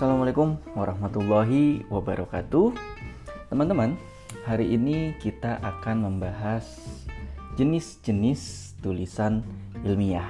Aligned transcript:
Assalamualaikum 0.00 0.56
warahmatullahi 0.72 1.84
wabarakatuh. 1.92 2.72
Teman-teman, 3.52 4.00
hari 4.48 4.72
ini 4.72 5.12
kita 5.20 5.60
akan 5.60 6.08
membahas 6.08 6.64
jenis-jenis 7.60 8.72
tulisan 8.80 9.44
ilmiah. 9.84 10.24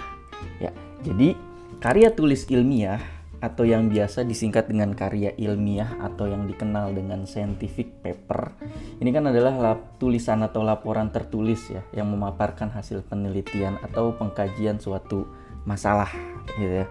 Ya, 0.58 0.74
jadi 1.06 1.38
karya 1.78 2.10
tulis 2.10 2.50
ilmiah 2.50 2.98
atau 3.38 3.62
yang 3.62 3.86
biasa 3.86 4.26
disingkat 4.26 4.66
dengan 4.66 4.90
karya 4.90 5.38
ilmiah 5.38 6.02
atau 6.02 6.26
yang 6.26 6.50
dikenal 6.50 6.90
dengan 6.90 7.22
scientific 7.22 8.02
paper. 8.02 8.50
Ini 8.98 9.10
kan 9.14 9.30
adalah 9.30 9.54
lap, 9.54 10.02
tulisan 10.02 10.42
atau 10.42 10.66
laporan 10.66 11.14
tertulis 11.14 11.70
ya 11.70 11.86
yang 11.94 12.10
memaparkan 12.10 12.74
hasil 12.74 13.06
penelitian 13.06 13.78
atau 13.86 14.18
pengkajian 14.18 14.82
suatu 14.82 15.30
masalah 15.62 16.10
gitu 16.58 16.82
ya. 16.82 16.86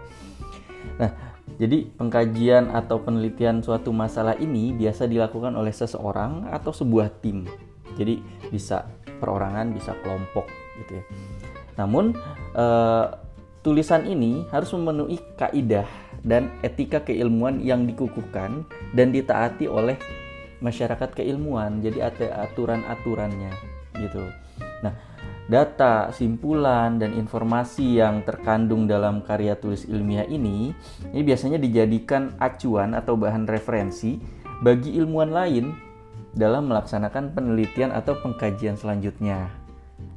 Nah, 0.96 1.29
jadi 1.60 1.92
pengkajian 1.92 2.72
atau 2.72 3.04
penelitian 3.04 3.60
suatu 3.60 3.92
masalah 3.92 4.32
ini 4.40 4.72
biasa 4.72 5.04
dilakukan 5.04 5.52
oleh 5.52 5.76
seseorang 5.76 6.48
atau 6.48 6.72
sebuah 6.72 7.20
tim. 7.20 7.44
Jadi 8.00 8.16
bisa 8.48 8.88
perorangan, 9.20 9.68
bisa 9.76 9.92
kelompok 10.00 10.48
gitu 10.80 10.96
ya. 10.96 11.04
Namun 11.76 12.16
eh, 12.56 13.06
tulisan 13.60 14.08
ini 14.08 14.48
harus 14.48 14.72
memenuhi 14.72 15.20
kaidah 15.36 15.84
dan 16.24 16.48
etika 16.64 17.04
keilmuan 17.04 17.60
yang 17.60 17.84
dikukuhkan 17.84 18.64
dan 18.96 19.12
ditaati 19.12 19.68
oleh 19.68 20.00
masyarakat 20.64 21.12
keilmuan. 21.12 21.84
Jadi 21.84 22.00
ada 22.00 22.48
aturan-aturannya 22.48 23.52
gitu. 24.00 24.24
Nah, 24.80 24.96
data, 25.50 26.14
simpulan, 26.14 27.02
dan 27.02 27.10
informasi 27.18 27.98
yang 27.98 28.22
terkandung 28.22 28.86
dalam 28.86 29.26
karya 29.26 29.58
tulis 29.58 29.82
ilmiah 29.90 30.24
ini, 30.30 30.70
ini 31.10 31.22
biasanya 31.26 31.58
dijadikan 31.58 32.38
acuan 32.38 32.94
atau 32.94 33.18
bahan 33.18 33.50
referensi 33.50 34.22
bagi 34.62 34.94
ilmuwan 34.94 35.34
lain 35.34 35.74
dalam 36.30 36.70
melaksanakan 36.70 37.34
penelitian 37.34 37.90
atau 37.90 38.14
pengkajian 38.22 38.78
selanjutnya. 38.78 39.50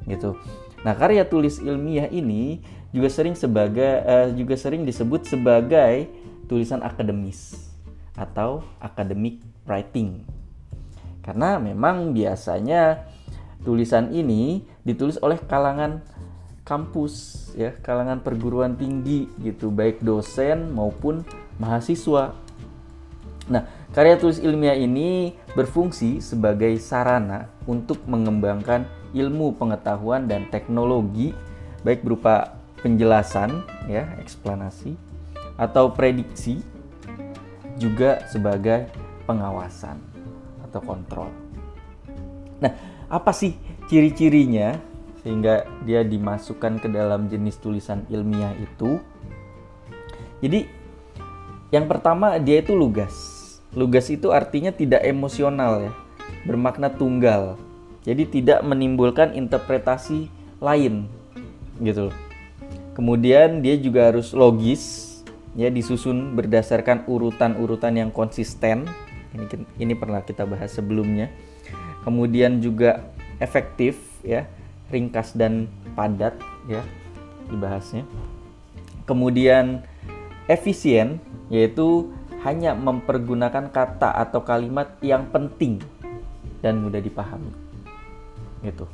Gitu. 0.06 0.38
Nah, 0.86 0.94
karya 0.94 1.25
tulis 1.25 1.58
ilmiah 1.58 2.06
ini 2.14 2.62
juga 2.94 3.09
sering 3.09 3.34
sebagai 3.34 4.06
uh, 4.06 4.30
juga 4.38 4.53
sering 4.53 4.86
disebut 4.86 5.25
sebagai 5.25 6.06
tulisan 6.45 6.86
akademis 6.86 7.73
atau 8.14 8.62
academic 8.78 9.42
writing. 9.66 10.22
Karena 11.25 11.58
memang 11.58 12.14
biasanya 12.14 13.09
tulisan 13.64 14.11
ini 14.11 14.64
ditulis 14.83 15.17
oleh 15.23 15.39
kalangan 15.39 16.03
kampus 16.64 17.52
ya, 17.56 17.75
kalangan 17.83 18.23
perguruan 18.23 18.75
tinggi 18.80 19.28
gitu, 19.44 19.72
baik 19.72 20.00
dosen 20.00 20.72
maupun 20.72 21.28
mahasiswa. 21.59 22.36
Nah, 23.52 23.67
karya 23.91 24.16
tulis 24.16 24.39
ilmiah 24.39 24.80
ini 24.80 25.36
berfungsi 25.52 26.23
sebagai 26.23 26.80
sarana 26.80 27.52
untuk 27.67 28.00
mengembangkan 28.08 28.88
ilmu 29.11 29.59
pengetahuan 29.59 30.25
dan 30.25 30.47
teknologi 30.47 31.36
baik 31.84 32.02
berupa 32.02 32.56
penjelasan 32.80 33.64
ya, 33.91 34.08
eksplanasi 34.19 34.95
atau 35.59 35.91
prediksi 35.91 36.64
juga 37.75 38.23
sebagai 38.31 38.88
pengawasan 39.28 40.00
atau 40.64 40.80
kontrol. 40.80 41.30
Nah, 42.64 42.72
apa 43.14 43.30
sih 43.30 43.53
ciri-cirinya 43.86 44.73
sehingga 45.22 45.69
dia 45.86 46.02
dimasukkan 46.02 46.81
ke 46.81 46.89
dalam 46.89 47.30
jenis 47.30 47.61
tulisan 47.61 48.09
ilmiah 48.09 48.58
itu? 48.58 48.97
Jadi 50.42 50.66
yang 51.69 51.86
pertama 51.86 52.41
dia 52.41 52.66
itu 52.66 52.73
lugas. 52.73 53.14
Lugas 53.78 54.09
itu 54.09 54.34
artinya 54.34 54.73
tidak 54.73 55.06
emosional 55.06 55.90
ya, 55.90 55.94
bermakna 56.50 56.90
tunggal. 56.90 57.57
Jadi 58.02 58.41
tidak 58.41 58.66
menimbulkan 58.66 59.31
interpretasi 59.38 60.28
lain 60.59 61.07
gitu 61.79 62.12
Kemudian 62.94 63.66
dia 63.66 63.73
juga 63.79 64.13
harus 64.13 64.38
logis 64.38 65.09
ya 65.57 65.73
disusun 65.73 66.38
berdasarkan 66.38 67.09
urutan-urutan 67.09 67.97
yang 67.97 68.09
konsisten. 68.13 68.85
Ini 69.34 69.46
ini 69.81 69.94
pernah 69.97 70.22
kita 70.22 70.46
bahas 70.46 70.78
sebelumnya 70.78 71.34
kemudian 72.03 72.59
juga 72.59 73.09
efektif 73.40 73.97
ya 74.22 74.46
ringkas 74.91 75.34
dan 75.34 75.68
padat 75.97 76.38
ya 76.69 76.84
dibahasnya. 77.50 78.06
Kemudian 79.03 79.84
efisien 80.47 81.19
yaitu 81.52 82.12
hanya 82.44 82.75
mempergunakan 82.75 83.72
kata 83.72 84.12
atau 84.19 84.44
kalimat 84.44 85.00
yang 85.00 85.28
penting 85.31 85.80
dan 86.59 86.80
mudah 86.84 87.00
dipahami. 87.00 87.52
Gitu. 88.64 88.88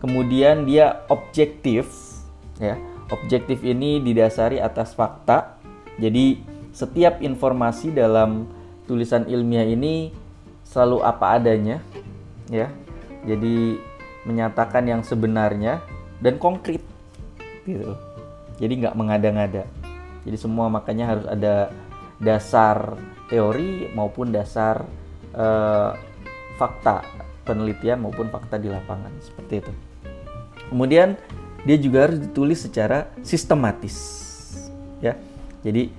Kemudian 0.00 0.68
dia 0.68 1.04
objektif 1.08 1.88
ya. 2.60 2.76
Objektif 3.12 3.60
ini 3.60 4.00
didasari 4.00 4.60
atas 4.60 4.96
fakta. 4.96 5.60
Jadi 6.00 6.40
setiap 6.72 7.20
informasi 7.20 7.92
dalam 7.92 8.48
tulisan 8.88 9.28
ilmiah 9.28 9.68
ini 9.68 10.10
selalu 10.64 11.04
apa 11.04 11.38
adanya 11.38 11.84
ya. 12.48 12.68
Jadi 13.24 13.80
menyatakan 14.24 14.84
yang 14.88 15.00
sebenarnya 15.04 15.80
dan 16.20 16.40
konkret 16.40 16.80
gitu. 17.64 17.96
Jadi 18.60 18.72
nggak 18.84 18.96
mengada-ngada. 18.96 19.64
Jadi 20.24 20.36
semua 20.40 20.72
makanya 20.72 21.16
harus 21.16 21.26
ada 21.28 21.68
dasar 22.20 22.96
teori 23.28 23.92
maupun 23.92 24.32
dasar 24.32 24.84
uh, 25.36 25.92
fakta 26.56 27.04
penelitian 27.44 28.00
maupun 28.00 28.32
fakta 28.32 28.56
di 28.56 28.72
lapangan 28.72 29.12
seperti 29.20 29.60
itu. 29.60 29.72
Kemudian 30.72 31.20
dia 31.64 31.76
juga 31.76 32.08
harus 32.08 32.18
ditulis 32.20 32.60
secara 32.64 33.12
sistematis 33.20 33.96
ya. 35.04 35.16
Jadi 35.64 35.92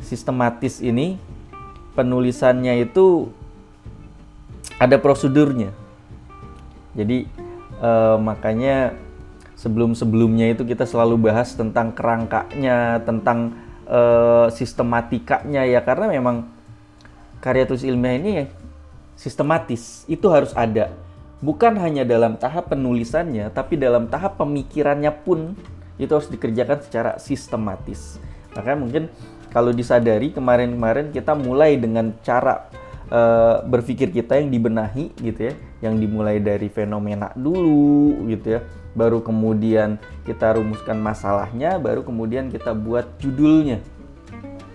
sistematis 0.00 0.80
ini 0.80 1.16
penulisannya 1.96 2.84
itu 2.84 3.28
ada 4.80 4.96
prosedurnya 4.96 5.72
jadi 6.94 7.26
uh, 7.78 8.16
makanya 8.18 8.94
sebelum-sebelumnya 9.60 10.56
itu 10.56 10.64
kita 10.64 10.88
selalu 10.88 11.30
bahas 11.30 11.52
tentang 11.52 11.92
kerangkanya, 11.92 13.04
tentang 13.04 13.54
uh, 13.84 14.48
sistematikanya 14.48 15.68
ya 15.68 15.84
karena 15.84 16.08
memang 16.08 16.48
karya 17.44 17.68
tulis 17.68 17.84
ilmiah 17.84 18.16
ini 18.16 18.32
sistematis 19.20 20.08
itu 20.08 20.26
harus 20.32 20.56
ada. 20.56 20.88
Bukan 21.40 21.76
hanya 21.80 22.04
dalam 22.04 22.36
tahap 22.36 22.68
penulisannya, 22.68 23.48
tapi 23.52 23.80
dalam 23.80 24.12
tahap 24.12 24.36
pemikirannya 24.36 25.08
pun 25.24 25.56
itu 25.96 26.12
harus 26.12 26.28
dikerjakan 26.28 26.84
secara 26.84 27.10
sistematis. 27.16 28.20
Makanya 28.52 28.78
mungkin 28.80 29.04
kalau 29.48 29.72
disadari 29.72 30.32
kemarin-kemarin 30.32 31.12
kita 31.12 31.32
mulai 31.32 31.80
dengan 31.80 32.12
cara 32.20 32.68
uh, 33.10 33.66
berpikir 33.66 34.08
kita 34.14 34.38
yang 34.38 34.48
dibenahi 34.48 35.12
gitu 35.20 35.50
ya 35.50 35.54
yang 35.84 35.98
dimulai 35.98 36.38
dari 36.40 36.70
fenomena 36.70 37.34
dulu 37.34 38.24
gitu 38.30 38.58
ya 38.58 38.60
baru 38.94 39.22
kemudian 39.22 40.02
kita 40.26 40.58
rumuskan 40.58 40.98
masalahnya 40.98 41.78
baru 41.78 42.02
kemudian 42.02 42.50
kita 42.50 42.74
buat 42.74 43.06
judulnya. 43.22 43.78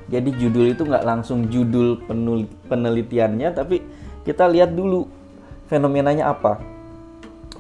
Jadi 0.06 0.38
judul 0.38 0.78
itu 0.78 0.86
nggak 0.86 1.02
langsung 1.02 1.50
judul 1.50 1.98
penelitiannya 2.70 3.50
tapi 3.58 3.82
kita 4.22 4.46
lihat 4.46 4.72
dulu 4.72 5.10
fenomenanya 5.66 6.30
apa. 6.32 6.62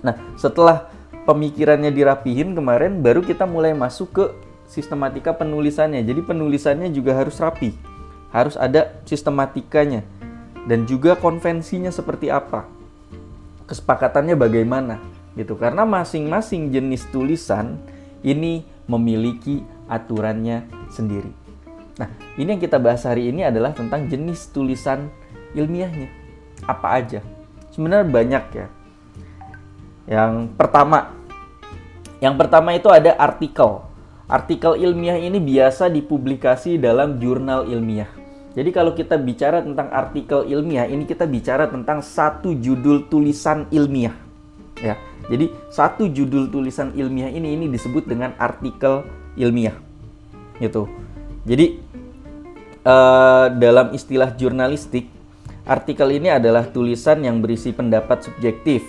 Nah 0.06 0.16
setelah 0.38 0.88
pemikirannya 1.25 1.90
dirapihin 1.90 2.53
kemarin 2.53 3.02
baru 3.02 3.25
kita 3.25 3.50
mulai 3.50 3.74
masuk 3.74 4.13
ke 4.13 4.25
sistematika 4.69 5.33
penulisannya. 5.36 6.06
Jadi 6.06 6.21
penulisannya 6.21 6.94
juga 6.94 7.18
harus 7.18 7.36
rapi 7.42 7.95
harus 8.36 8.60
ada 8.60 9.00
sistematikanya 9.07 10.04
dan 10.65 10.89
juga 10.89 11.13
konvensinya 11.17 11.94
seperti 11.94 12.29
apa 12.33 12.65
kesepakatannya 13.65 14.38
bagaimana 14.38 15.01
gitu 15.35 15.57
karena 15.57 15.83
masing-masing 15.83 16.71
jenis 16.71 17.06
tulisan 17.12 17.81
ini 18.25 18.65
memiliki 18.89 19.62
aturannya 19.85 20.65
sendiri. 20.89 21.29
Nah, 21.95 22.09
ini 22.35 22.57
yang 22.57 22.62
kita 22.62 22.81
bahas 22.81 23.06
hari 23.06 23.29
ini 23.29 23.45
adalah 23.45 23.71
tentang 23.71 24.09
jenis 24.09 24.50
tulisan 24.51 25.07
ilmiahnya. 25.53 26.09
Apa 26.65 27.00
aja? 27.00 27.21
Sebenarnya 27.71 28.07
banyak 28.07 28.45
ya. 28.56 28.68
Yang 30.06 30.33
pertama, 30.57 31.15
yang 32.19 32.35
pertama 32.35 32.75
itu 32.75 32.89
ada 32.91 33.15
artikel. 33.15 33.83
Artikel 34.25 34.75
ilmiah 34.81 35.21
ini 35.21 35.38
biasa 35.38 35.88
dipublikasi 35.88 36.81
dalam 36.81 37.21
jurnal 37.21 37.69
ilmiah. 37.69 38.09
Jadi 38.56 38.69
kalau 38.72 38.96
kita 38.96 39.19
bicara 39.19 39.60
tentang 39.60 39.92
artikel 39.92 40.48
ilmiah, 40.48 40.88
ini 40.88 41.04
kita 41.04 41.28
bicara 41.28 41.68
tentang 41.68 42.00
satu 42.00 42.56
judul 42.56 43.12
tulisan 43.12 43.68
ilmiah. 43.68 44.16
Ya. 44.80 44.96
Jadi 45.28 45.52
satu 45.68 46.07
judul 46.07 46.48
tulisan 46.48 46.96
ilmiah 46.96 47.28
ini 47.28 47.52
ini 47.52 47.68
disebut 47.68 48.07
dengan 48.07 48.31
artikel 48.40 49.04
ilmiah. 49.36 49.75
Gitu. 50.56 50.88
Jadi 51.44 51.84
uh, 52.88 53.52
dalam 53.60 53.92
istilah 53.92 54.31
jurnalistik, 54.40 55.12
artikel 55.68 56.16
ini 56.16 56.31
adalah 56.31 56.63
tulisan 56.63 57.28
yang 57.28 57.44
berisi 57.44 57.75
pendapat 57.75 58.24
subjektif, 58.24 58.88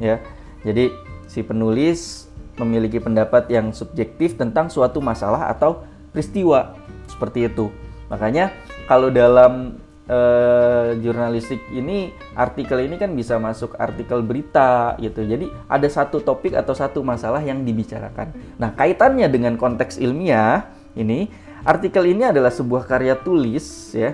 ya. 0.00 0.16
Jadi 0.64 0.88
si 1.28 1.44
penulis 1.44 2.30
memiliki 2.56 3.02
pendapat 3.02 3.50
yang 3.52 3.74
subjektif 3.74 4.38
tentang 4.40 4.72
suatu 4.72 5.02
masalah 5.04 5.52
atau 5.52 5.84
peristiwa 6.14 6.78
seperti 7.10 7.52
itu. 7.52 7.68
Makanya 8.08 8.54
kalau 8.84 9.08
dalam 9.08 9.80
eh, 10.08 10.96
jurnalistik 11.00 11.60
ini 11.72 12.12
artikel 12.36 12.84
ini 12.84 13.00
kan 13.00 13.12
bisa 13.16 13.40
masuk 13.40 13.76
artikel 13.80 14.20
berita 14.20 14.96
gitu. 15.00 15.24
Jadi 15.24 15.48
ada 15.68 15.88
satu 15.88 16.20
topik 16.20 16.52
atau 16.56 16.76
satu 16.76 17.00
masalah 17.00 17.40
yang 17.40 17.64
dibicarakan. 17.64 18.32
Nah, 18.60 18.72
kaitannya 18.76 19.28
dengan 19.32 19.56
konteks 19.56 19.96
ilmiah 20.00 20.68
ini, 20.96 21.28
artikel 21.64 22.04
ini 22.04 22.28
adalah 22.28 22.52
sebuah 22.52 22.84
karya 22.84 23.16
tulis 23.20 23.96
ya 23.96 24.12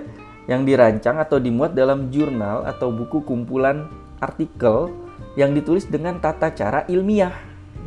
yang 0.49 0.65
dirancang 0.65 1.21
atau 1.21 1.37
dimuat 1.37 1.77
dalam 1.77 2.09
jurnal 2.09 2.65
atau 2.65 2.89
buku 2.89 3.21
kumpulan 3.23 3.87
artikel 4.19 4.89
yang 5.39 5.55
ditulis 5.55 5.87
dengan 5.87 6.19
tata 6.19 6.51
cara 6.51 6.83
ilmiah 6.91 7.31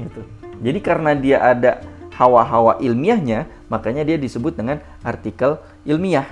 gitu. 0.00 0.22
Jadi 0.62 0.78
karena 0.81 1.12
dia 1.12 1.42
ada 1.42 1.82
hawa-hawa 2.14 2.78
ilmiahnya, 2.78 3.50
makanya 3.66 4.06
dia 4.06 4.14
disebut 4.14 4.54
dengan 4.54 4.78
artikel 5.02 5.58
ilmiah. 5.82 6.25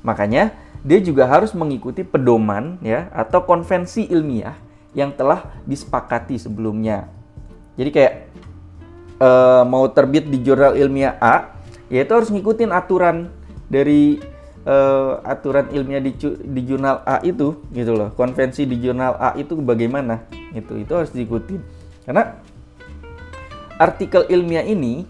Makanya 0.00 0.56
dia 0.80 0.98
juga 1.00 1.28
harus 1.28 1.52
mengikuti 1.52 2.00
pedoman 2.00 2.80
ya 2.80 3.12
atau 3.12 3.44
konvensi 3.44 4.08
ilmiah 4.08 4.56
yang 4.96 5.12
telah 5.12 5.44
disepakati 5.68 6.40
sebelumnya. 6.40 7.06
Jadi 7.76 7.90
kayak 7.92 8.14
e, 9.20 9.30
mau 9.68 9.86
terbit 9.92 10.26
di 10.26 10.40
jurnal 10.40 10.74
ilmiah 10.74 11.20
A, 11.20 11.54
ya 11.92 12.02
itu 12.02 12.12
harus 12.16 12.32
ngikutin 12.32 12.72
aturan 12.72 13.30
dari 13.68 14.18
e, 14.64 14.76
aturan 15.22 15.68
ilmiah 15.70 16.02
di, 16.02 16.16
di 16.42 16.60
jurnal 16.64 17.04
A 17.06 17.20
itu 17.22 17.60
gitu 17.70 17.92
loh. 17.94 18.10
Konvensi 18.16 18.64
di 18.64 18.80
jurnal 18.80 19.14
A 19.20 19.36
itu 19.36 19.54
bagaimana? 19.60 20.26
Itu 20.56 20.80
itu 20.80 20.92
harus 20.96 21.12
diikuti. 21.14 21.60
Karena 22.02 22.40
artikel 23.78 24.26
ilmiah 24.28 24.66
ini 24.66 25.06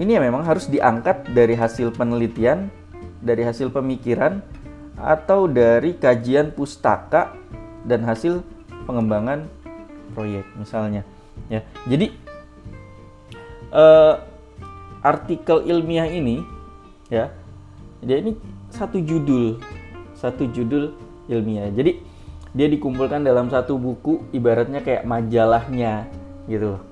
ini 0.00 0.16
ya 0.16 0.20
memang 0.24 0.40
harus 0.48 0.64
diangkat 0.70 1.28
dari 1.36 1.52
hasil 1.52 1.92
penelitian 1.92 2.72
dari 3.20 3.44
hasil 3.44 3.72
pemikiran 3.72 4.40
atau 5.00 5.48
dari 5.48 5.96
kajian 5.96 6.52
pustaka 6.52 7.32
dan 7.88 8.04
hasil 8.04 8.44
pengembangan 8.84 9.48
proyek 10.12 10.44
misalnya 10.56 11.06
ya. 11.48 11.64
Jadi 11.88 12.12
uh, 13.72 14.20
artikel 15.00 15.64
ilmiah 15.64 16.08
ini 16.08 16.44
ya 17.08 17.32
jadi 18.04 18.20
ini 18.24 18.32
satu 18.72 19.00
judul 19.00 19.60
satu 20.16 20.48
judul 20.52 20.92
ilmiah. 21.28 21.72
Jadi 21.72 22.00
dia 22.52 22.66
dikumpulkan 22.66 23.22
dalam 23.22 23.46
satu 23.48 23.78
buku 23.78 24.26
ibaratnya 24.34 24.82
kayak 24.82 25.06
majalahnya 25.06 26.10
gitu 26.50 26.82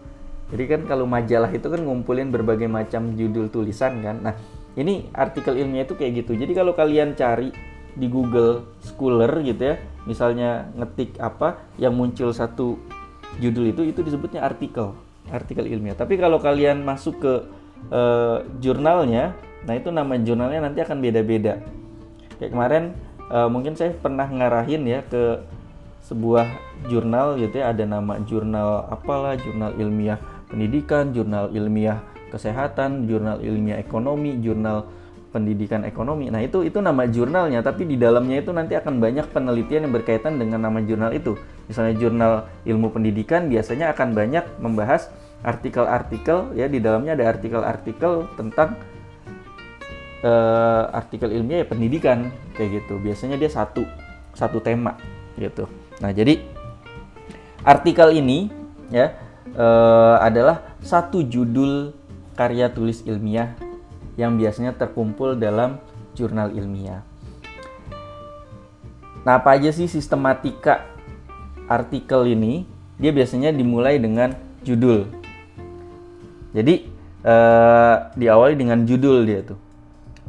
jadi 0.49 0.65
kan 0.65 0.81
kalau 0.89 1.05
majalah 1.05 1.53
itu 1.53 1.69
kan 1.69 1.81
ngumpulin 1.85 2.33
berbagai 2.33 2.69
macam 2.69 3.13
judul 3.13 3.53
tulisan 3.53 4.01
kan. 4.01 4.17
Nah 4.25 4.35
ini 4.79 5.11
artikel 5.11 5.59
ilmiah 5.59 5.83
itu 5.83 5.99
kayak 5.99 6.23
gitu. 6.25 6.39
Jadi 6.39 6.55
kalau 6.55 6.73
kalian 6.79 7.19
cari 7.19 7.51
di 7.99 8.07
Google 8.07 8.79
Scholar 8.79 9.43
gitu 9.43 9.75
ya 9.75 9.77
misalnya 10.07 10.71
ngetik 10.79 11.19
apa 11.19 11.59
yang 11.83 11.99
muncul 11.99 12.31
satu 12.31 12.79
judul 13.43 13.75
itu 13.75 13.83
itu 13.91 14.01
disebutnya 14.07 14.47
artikel 14.47 14.95
artikel 15.35 15.67
ilmiah. 15.67 15.99
Tapi 15.99 16.15
kalau 16.15 16.39
kalian 16.39 16.87
masuk 16.87 17.19
ke 17.19 17.35
uh, 17.91 18.47
jurnalnya 18.63 19.35
nah 19.67 19.75
itu 19.75 19.91
nama 19.91 20.15
jurnalnya 20.15 20.63
nanti 20.63 20.79
akan 20.81 21.03
beda-beda. 21.03 21.59
Kayak 22.39 22.51
kemarin 22.55 22.85
uh, 23.35 23.51
mungkin 23.51 23.75
saya 23.75 23.91
pernah 23.99 24.31
ngarahin 24.31 24.87
ya 24.87 25.03
ke 25.03 25.43
sebuah 26.07 26.47
jurnal 26.89 27.37
gitu 27.37 27.61
ya 27.61 27.75
ada 27.75 27.85
nama 27.85 28.17
jurnal 28.25 28.89
apalah 28.89 29.37
jurnal 29.37 29.77
ilmiah 29.77 30.17
pendidikan 30.49 31.13
jurnal 31.13 31.53
ilmiah 31.53 32.01
kesehatan, 32.29 33.09
jurnal 33.09 33.41
ilmiah 33.41 33.81
ekonomi, 33.81 34.39
jurnal 34.41 34.89
pendidikan 35.29 35.85
ekonomi. 35.85 36.33
Nah, 36.33 36.41
itu 36.41 36.65
itu 36.65 36.81
nama 36.81 37.05
jurnalnya, 37.05 37.61
tapi 37.61 37.85
di 37.85 38.01
dalamnya 38.01 38.41
itu 38.41 38.51
nanti 38.51 38.73
akan 38.75 38.97
banyak 38.97 39.29
penelitian 39.29 39.89
yang 39.89 39.95
berkaitan 39.95 40.41
dengan 40.41 40.65
nama 40.65 40.81
jurnal 40.81 41.13
itu. 41.13 41.37
Misalnya 41.69 41.95
jurnal 42.01 42.33
ilmu 42.65 42.89
pendidikan 42.89 43.53
biasanya 43.53 43.93
akan 43.93 44.17
banyak 44.17 44.45
membahas 44.59 45.13
artikel-artikel 45.45 46.57
ya 46.57 46.67
di 46.67 46.81
dalamnya 46.83 47.15
ada 47.15 47.31
artikel-artikel 47.31 48.27
tentang 48.35 48.75
uh, 50.25 50.91
artikel 50.97 51.31
ilmiah 51.31 51.63
ya 51.63 51.67
pendidikan 51.69 52.33
kayak 52.57 52.83
gitu. 52.83 52.97
Biasanya 52.99 53.37
dia 53.37 53.53
satu 53.53 53.85
satu 54.33 54.65
tema 54.65 54.97
gitu. 55.37 55.69
Nah, 56.01 56.11
jadi 56.11 56.41
artikel 57.63 58.17
ini 58.17 58.49
ya 58.89 59.13
uh, 59.55 60.17
adalah 60.25 60.75
satu 60.81 61.21
judul 61.21 61.98
karya 62.39 62.71
tulis 62.71 63.03
ilmiah 63.03 63.59
yang 64.15 64.39
biasanya 64.39 64.71
terkumpul 64.79 65.35
dalam 65.35 65.83
jurnal 66.15 66.55
ilmiah. 66.55 67.03
Nah, 69.27 69.43
apa 69.43 69.59
aja 69.59 69.75
sih 69.75 69.91
sistematika 69.91 70.87
artikel 71.67 72.31
ini? 72.31 72.63
Dia 72.99 73.11
biasanya 73.11 73.51
dimulai 73.51 73.99
dengan 73.99 74.39
judul. 74.63 75.11
Jadi, 76.55 76.87
eh, 77.27 77.97
diawali 78.15 78.55
dengan 78.55 78.87
judul 78.87 79.27
dia 79.27 79.43
tuh. 79.43 79.59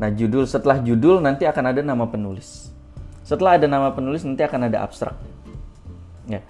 Nah, 0.02 0.10
judul 0.10 0.50
setelah 0.50 0.82
judul 0.82 1.22
nanti 1.22 1.46
akan 1.46 1.74
ada 1.74 1.82
nama 1.86 2.10
penulis. 2.10 2.74
Setelah 3.22 3.62
ada 3.62 3.70
nama 3.70 3.94
penulis 3.94 4.26
nanti 4.26 4.42
akan 4.42 4.70
ada 4.70 4.82
abstrak. 4.82 5.14
Ya. 6.26 6.42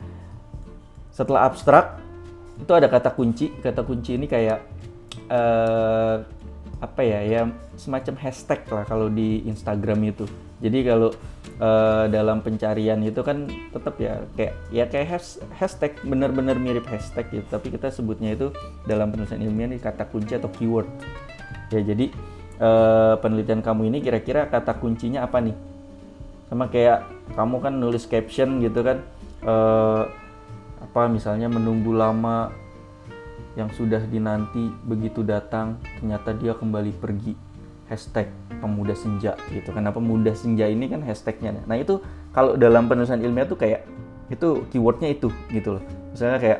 Setelah 1.12 1.52
abstrak 1.52 2.00
itu 2.60 2.72
ada 2.72 2.88
kata 2.88 3.12
kunci. 3.12 3.52
Kata 3.60 3.84
kunci 3.84 4.16
ini 4.16 4.28
kayak 4.28 4.64
uh, 5.30 6.26
apa 6.80 7.02
ya 7.04 7.20
ya 7.28 7.42
semacam 7.76 8.16
hashtag 8.20 8.64
lah 8.72 8.84
kalau 8.88 9.08
di 9.08 9.44
Instagram 9.48 10.00
itu. 10.10 10.26
Jadi 10.60 10.84
kalau 10.84 11.16
uh, 11.64 12.06
dalam 12.12 12.44
pencarian 12.44 13.00
itu 13.00 13.24
kan 13.24 13.48
tetap 13.48 13.96
ya 13.96 14.20
kayak 14.36 14.54
ya 14.76 14.84
kayak 14.92 15.08
hashtag 15.56 15.96
benar-benar 16.04 16.60
mirip 16.60 16.84
hashtag 16.88 17.32
gitu, 17.32 17.48
tapi 17.48 17.72
kita 17.72 17.88
sebutnya 17.88 18.36
itu 18.36 18.52
dalam 18.84 19.08
penulisan 19.08 19.40
ilmiah 19.40 19.72
ini 19.72 19.80
kata 19.80 20.04
kunci 20.12 20.36
atau 20.36 20.52
keyword. 20.52 20.88
Ya 21.72 21.80
jadi 21.80 22.12
uh, 22.60 23.16
penelitian 23.24 23.64
kamu 23.64 23.88
ini 23.88 23.98
kira-kira 24.04 24.52
kata 24.52 24.76
kuncinya 24.84 25.24
apa 25.24 25.40
nih? 25.40 25.56
Sama 26.52 26.68
kayak 26.68 27.08
kamu 27.40 27.56
kan 27.64 27.74
nulis 27.80 28.04
caption 28.10 28.60
gitu 28.60 28.84
kan, 28.84 29.00
uh, 29.48 30.12
apa 30.82 31.02
misalnya 31.08 31.48
menunggu 31.48 31.96
lama 31.96 32.52
yang 33.58 33.70
sudah 33.74 34.02
dinanti 34.06 34.70
begitu 34.86 35.26
datang 35.26 35.82
ternyata 35.98 36.36
dia 36.38 36.54
kembali 36.54 36.94
pergi. 36.98 37.34
Hashtag 37.90 38.30
pemuda 38.62 38.94
senja 38.94 39.34
gitu 39.50 39.74
kenapa 39.74 39.98
pemuda 39.98 40.38
senja 40.38 40.70
ini 40.70 40.86
kan 40.86 41.02
hashtagnya. 41.02 41.58
Nah 41.66 41.74
itu 41.74 41.98
kalau 42.30 42.54
dalam 42.54 42.86
penulisan 42.86 43.18
ilmiah 43.18 43.50
tuh 43.50 43.58
kayak 43.58 43.82
itu 44.30 44.62
keywordnya 44.70 45.10
itu 45.10 45.34
gitu 45.50 45.82
loh. 45.82 45.84
Misalnya 46.14 46.38
kayak 46.38 46.60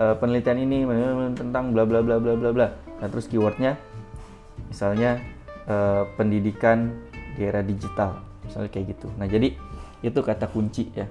uh, 0.00 0.16
penelitian 0.16 0.58
ini 0.64 0.88
tentang 1.36 1.76
bla 1.76 1.84
bla 1.84 2.00
bla 2.00 2.16
bla 2.16 2.32
bla 2.32 2.50
bla. 2.56 2.68
Nah 2.96 3.08
terus 3.12 3.28
keywordnya 3.28 3.76
misalnya 4.72 5.20
uh, 5.68 6.08
pendidikan 6.16 6.96
di 7.36 7.44
era 7.44 7.60
digital. 7.60 8.16
Misalnya 8.48 8.72
kayak 8.72 8.96
gitu. 8.96 9.12
Nah 9.20 9.28
jadi 9.28 9.52
itu 10.00 10.16
kata 10.24 10.48
kunci 10.48 10.88
ya 10.96 11.04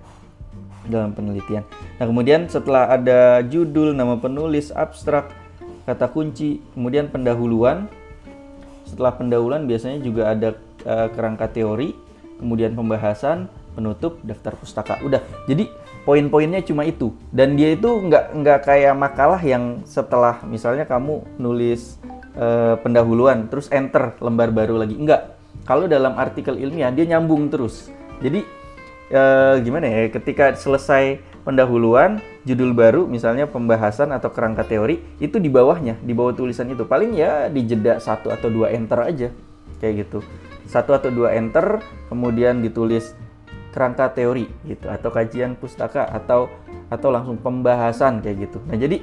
dalam 0.87 1.11
penelitian. 1.11 1.67
Nah, 1.99 2.05
kemudian 2.07 2.47
setelah 2.47 2.87
ada 2.93 3.43
judul, 3.43 3.91
nama 3.91 4.15
penulis, 4.15 4.71
abstrak, 4.71 5.33
kata 5.83 6.07
kunci, 6.07 6.63
kemudian 6.77 7.11
pendahuluan. 7.11 7.91
Setelah 8.87 9.13
pendahuluan 9.17 9.67
biasanya 9.69 9.99
juga 10.01 10.31
ada 10.31 10.55
uh, 10.87 11.07
kerangka 11.11 11.51
teori, 11.51 11.93
kemudian 12.39 12.73
pembahasan, 12.73 13.51
penutup, 13.75 14.17
daftar 14.23 14.55
pustaka. 14.57 14.97
Udah. 15.05 15.21
Jadi 15.45 15.69
poin-poinnya 16.07 16.63
cuma 16.65 16.87
itu. 16.87 17.13
Dan 17.29 17.53
dia 17.53 17.75
itu 17.75 17.85
nggak 17.85 18.33
nggak 18.39 18.59
kayak 18.65 18.95
makalah 18.97 19.41
yang 19.43 19.85
setelah 19.85 20.41
misalnya 20.47 20.89
kamu 20.89 21.21
nulis 21.37 22.01
uh, 22.33 22.79
pendahuluan, 22.81 23.45
terus 23.51 23.69
enter 23.69 24.17
lembar 24.17 24.49
baru 24.49 24.81
lagi. 24.81 24.97
Enggak. 24.97 25.37
Kalau 25.69 25.85
dalam 25.85 26.17
artikel 26.17 26.57
ilmiah 26.57 26.89
dia 26.89 27.05
nyambung 27.05 27.51
terus. 27.53 27.93
Jadi 28.25 28.41
uh, 29.13 29.55
gimana 29.61 29.85
ya 29.89 30.09
ketika 30.09 30.53
selesai 30.57 31.21
pendahuluan 31.45 32.21
judul 32.45 32.73
baru 32.73 33.05
misalnya 33.09 33.49
pembahasan 33.49 34.13
atau 34.13 34.29
kerangka 34.29 34.65
teori 34.65 35.01
itu 35.21 35.37
di 35.41 35.49
bawahnya 35.49 35.97
di 36.01 36.13
bawah 36.13 36.33
tulisan 36.33 36.69
itu. 36.69 36.85
Paling 36.85 37.13
ya 37.17 37.49
di 37.49 37.65
jeda 37.65 37.97
satu 37.97 38.29
atau 38.33 38.49
dua 38.49 38.73
enter 38.73 38.99
aja 39.01 39.29
kayak 39.81 40.07
gitu. 40.07 40.19
Satu 40.69 40.93
atau 40.93 41.09
dua 41.09 41.33
enter 41.33 41.81
kemudian 42.07 42.61
ditulis 42.61 43.13
kerangka 43.69 44.09
teori 44.13 44.49
gitu 44.65 44.89
atau 44.89 45.09
kajian 45.13 45.53
pustaka 45.53 46.05
atau 46.09 46.49
atau 46.89 47.09
langsung 47.13 47.37
pembahasan 47.37 48.21
kayak 48.21 48.49
gitu. 48.49 48.57
Nah 48.65 48.77
jadi 48.77 49.01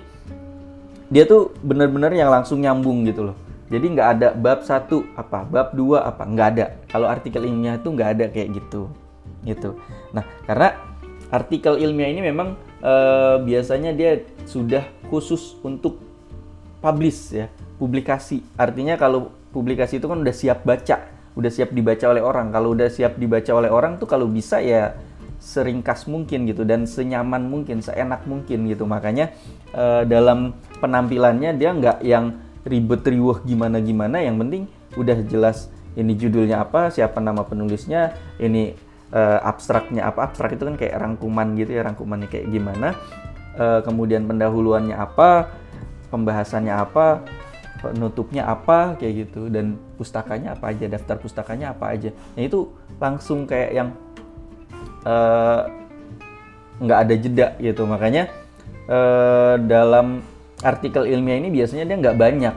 dia 1.06 1.22
tuh 1.22 1.54
benar-benar 1.62 2.10
yang 2.10 2.30
langsung 2.30 2.58
nyambung 2.58 3.06
gitu 3.06 3.30
loh. 3.30 3.36
Jadi 3.66 3.98
nggak 3.98 4.08
ada 4.18 4.28
bab 4.30 4.62
satu 4.62 5.02
apa, 5.18 5.42
bab 5.42 5.74
dua 5.74 6.06
apa, 6.06 6.22
nggak 6.22 6.48
ada. 6.54 6.66
Kalau 6.86 7.10
artikel 7.10 7.42
ilmiah 7.46 7.78
itu 7.78 7.90
nggak 7.90 8.10
ada 8.14 8.24
kayak 8.30 8.62
gitu, 8.62 8.86
gitu. 9.46 9.78
Nah, 10.10 10.26
karena 10.44 10.74
artikel 11.30 11.78
ilmiah 11.78 12.10
ini 12.10 12.20
memang 12.20 12.58
eh, 12.82 13.36
biasanya 13.46 13.94
dia 13.94 14.26
sudah 14.44 14.82
khusus 15.06 15.54
untuk 15.62 16.02
publish 16.82 17.32
ya, 17.32 17.46
publikasi. 17.78 18.42
Artinya 18.58 18.98
kalau 18.98 19.30
publikasi 19.54 20.02
itu 20.02 20.06
kan 20.10 20.20
udah 20.20 20.34
siap 20.34 20.66
baca, 20.66 21.06
udah 21.38 21.50
siap 21.50 21.70
dibaca 21.70 22.04
oleh 22.10 22.22
orang. 22.22 22.50
Kalau 22.50 22.74
udah 22.74 22.90
siap 22.90 23.16
dibaca 23.16 23.54
oleh 23.54 23.70
orang 23.70 24.02
tuh 24.02 24.10
kalau 24.10 24.26
bisa 24.26 24.58
ya 24.58 24.98
seringkas 25.38 26.10
mungkin 26.10 26.48
gitu 26.50 26.66
dan 26.66 26.90
senyaman 26.90 27.46
mungkin, 27.46 27.80
seenak 27.80 28.26
mungkin 28.26 28.66
gitu. 28.66 28.84
Makanya 28.84 29.30
eh, 29.72 30.02
dalam 30.04 30.58
penampilannya 30.82 31.54
dia 31.54 31.70
nggak 31.72 32.02
yang 32.02 32.42
ribet 32.66 33.06
riuh 33.06 33.38
gimana 33.46 33.78
gimana 33.78 34.18
yang 34.18 34.42
penting 34.42 34.66
udah 34.98 35.22
jelas 35.30 35.70
ini 35.94 36.18
judulnya 36.18 36.66
apa 36.66 36.90
siapa 36.90 37.22
nama 37.22 37.46
penulisnya 37.46 38.18
ini 38.42 38.74
uh, 39.12 39.38
abstraknya 39.42 40.08
apa 40.08 40.30
abstrak 40.30 40.56
itu 40.56 40.64
kan 40.66 40.74
kayak 40.78 40.94
rangkuman 40.96 41.54
gitu 41.58 41.76
ya 41.76 41.82
rangkumannya 41.86 42.28
kayak 42.30 42.46
gimana 42.50 42.94
uh, 43.58 43.80
kemudian 43.82 44.24
pendahuluannya 44.24 44.96
apa 44.96 45.50
pembahasannya 46.08 46.72
apa 46.72 47.26
penutupnya 47.80 48.48
apa 48.48 48.96
kayak 48.96 49.28
gitu. 49.28 49.48
Dan 49.52 49.76
pustakanya 50.00 50.56
apa 50.56 50.72
aja 50.72 50.88
daftar 50.88 51.16
pustakanya 51.20 51.72
apa 51.76 51.92
aja. 51.92 52.10
Nah 52.36 52.42
itu 52.42 52.70
langsung 52.96 53.44
kayak 53.44 53.70
yang 53.72 53.88
uh, 55.04 55.68
nggak 56.80 56.98
ada 57.06 57.14
jeda 57.16 57.48
gitu. 57.60 57.84
Makanya 57.84 58.32
uh, 58.88 59.60
dalam 59.60 60.24
artikel 60.64 61.04
ilmiah 61.04 61.38
ini 61.40 61.52
biasanya 61.52 61.84
dia 61.84 61.96
nggak 62.00 62.18
banyak. 62.18 62.54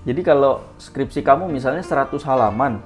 Jadi 0.00 0.20
kalau 0.24 0.64
skripsi 0.80 1.20
kamu 1.20 1.52
misalnya 1.52 1.84
100 1.84 2.16
halaman, 2.24 2.80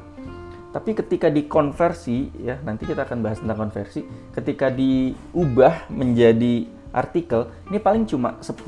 tapi 0.74 0.90
ketika 0.90 1.30
dikonversi, 1.30 2.34
ya 2.42 2.58
nanti 2.66 2.82
kita 2.82 3.06
akan 3.06 3.22
bahas 3.22 3.38
tentang 3.38 3.62
konversi, 3.62 4.02
ketika 4.34 4.74
diubah 4.74 5.86
menjadi 5.86 6.66
artikel, 6.90 7.46
ini 7.70 7.78
paling 7.78 8.10
cuma 8.10 8.42
10 8.42 8.58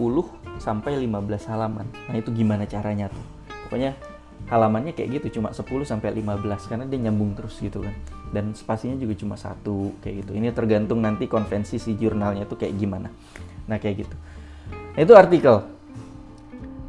sampai 0.63 1.03
15 1.03 1.51
halaman. 1.51 1.91
Nah 2.07 2.15
itu 2.15 2.31
gimana 2.31 2.63
caranya 2.63 3.11
tuh? 3.11 3.25
Pokoknya 3.67 3.99
halamannya 4.47 4.95
kayak 4.95 5.19
gitu, 5.19 5.43
cuma 5.43 5.51
10 5.51 5.83
sampai 5.83 6.15
15, 6.15 6.71
karena 6.71 6.87
dia 6.87 7.11
nyambung 7.11 7.35
terus 7.35 7.59
gitu 7.59 7.83
kan. 7.83 7.95
Dan 8.31 8.55
spasinya 8.55 8.95
juga 8.95 9.19
cuma 9.19 9.35
satu, 9.35 9.99
kayak 9.99 10.23
gitu. 10.23 10.39
Ini 10.39 10.55
tergantung 10.55 11.03
nanti 11.03 11.27
konvensi 11.27 11.83
si 11.83 11.99
jurnalnya 11.99 12.47
tuh 12.47 12.55
kayak 12.55 12.79
gimana. 12.79 13.11
Nah 13.67 13.83
kayak 13.83 14.07
gitu. 14.07 14.17
Nah, 14.95 15.01
itu 15.03 15.13
artikel. 15.13 15.67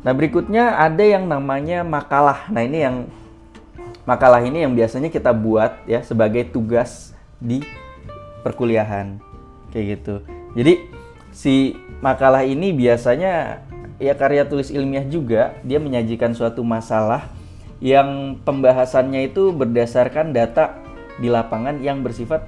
Nah, 0.06 0.14
berikutnya 0.16 0.80
ada 0.80 1.04
yang 1.04 1.28
namanya 1.28 1.84
makalah. 1.84 2.48
Nah, 2.48 2.64
ini 2.64 2.80
yang 2.80 3.10
makalah 4.08 4.40
ini 4.40 4.64
yang 4.64 4.72
biasanya 4.72 5.12
kita 5.12 5.36
buat 5.36 5.84
ya 5.84 6.00
sebagai 6.02 6.48
tugas 6.48 7.12
di 7.38 7.62
perkuliahan. 8.42 9.20
Kayak 9.76 9.86
gitu. 10.00 10.16
Jadi 10.56 10.74
si 11.36 11.76
makalah 12.00 12.48
ini 12.48 12.72
biasanya 12.72 13.62
ya 14.00 14.16
karya 14.16 14.48
tulis 14.48 14.72
ilmiah 14.72 15.04
juga, 15.06 15.60
dia 15.62 15.78
menyajikan 15.78 16.32
suatu 16.32 16.64
masalah 16.64 17.30
yang 17.84 18.42
pembahasannya 18.42 19.30
itu 19.30 19.54
berdasarkan 19.54 20.34
data 20.34 20.82
di 21.22 21.30
lapangan 21.30 21.78
yang 21.84 22.02
bersifat 22.02 22.48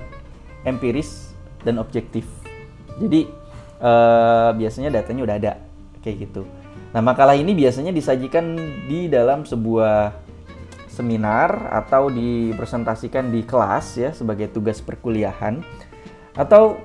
empiris 0.66 1.36
dan 1.62 1.78
objektif. 1.78 2.26
Jadi 2.98 3.30
uh, 3.84 4.56
biasanya 4.56 4.90
datanya 4.90 5.22
udah 5.28 5.36
ada 5.38 5.54
kayak 6.02 6.30
gitu. 6.30 6.48
Nah, 6.90 7.06
makalah 7.06 7.38
ini 7.38 7.54
biasanya 7.54 7.94
disajikan 7.94 8.58
di 8.90 9.06
dalam 9.06 9.46
sebuah 9.46 10.19
seminar 11.00 11.72
atau 11.72 12.12
dipresentasikan 12.12 13.32
di 13.32 13.48
kelas 13.48 13.96
ya 13.96 14.12
sebagai 14.12 14.52
tugas 14.52 14.84
perkuliahan 14.84 15.64
atau 16.36 16.76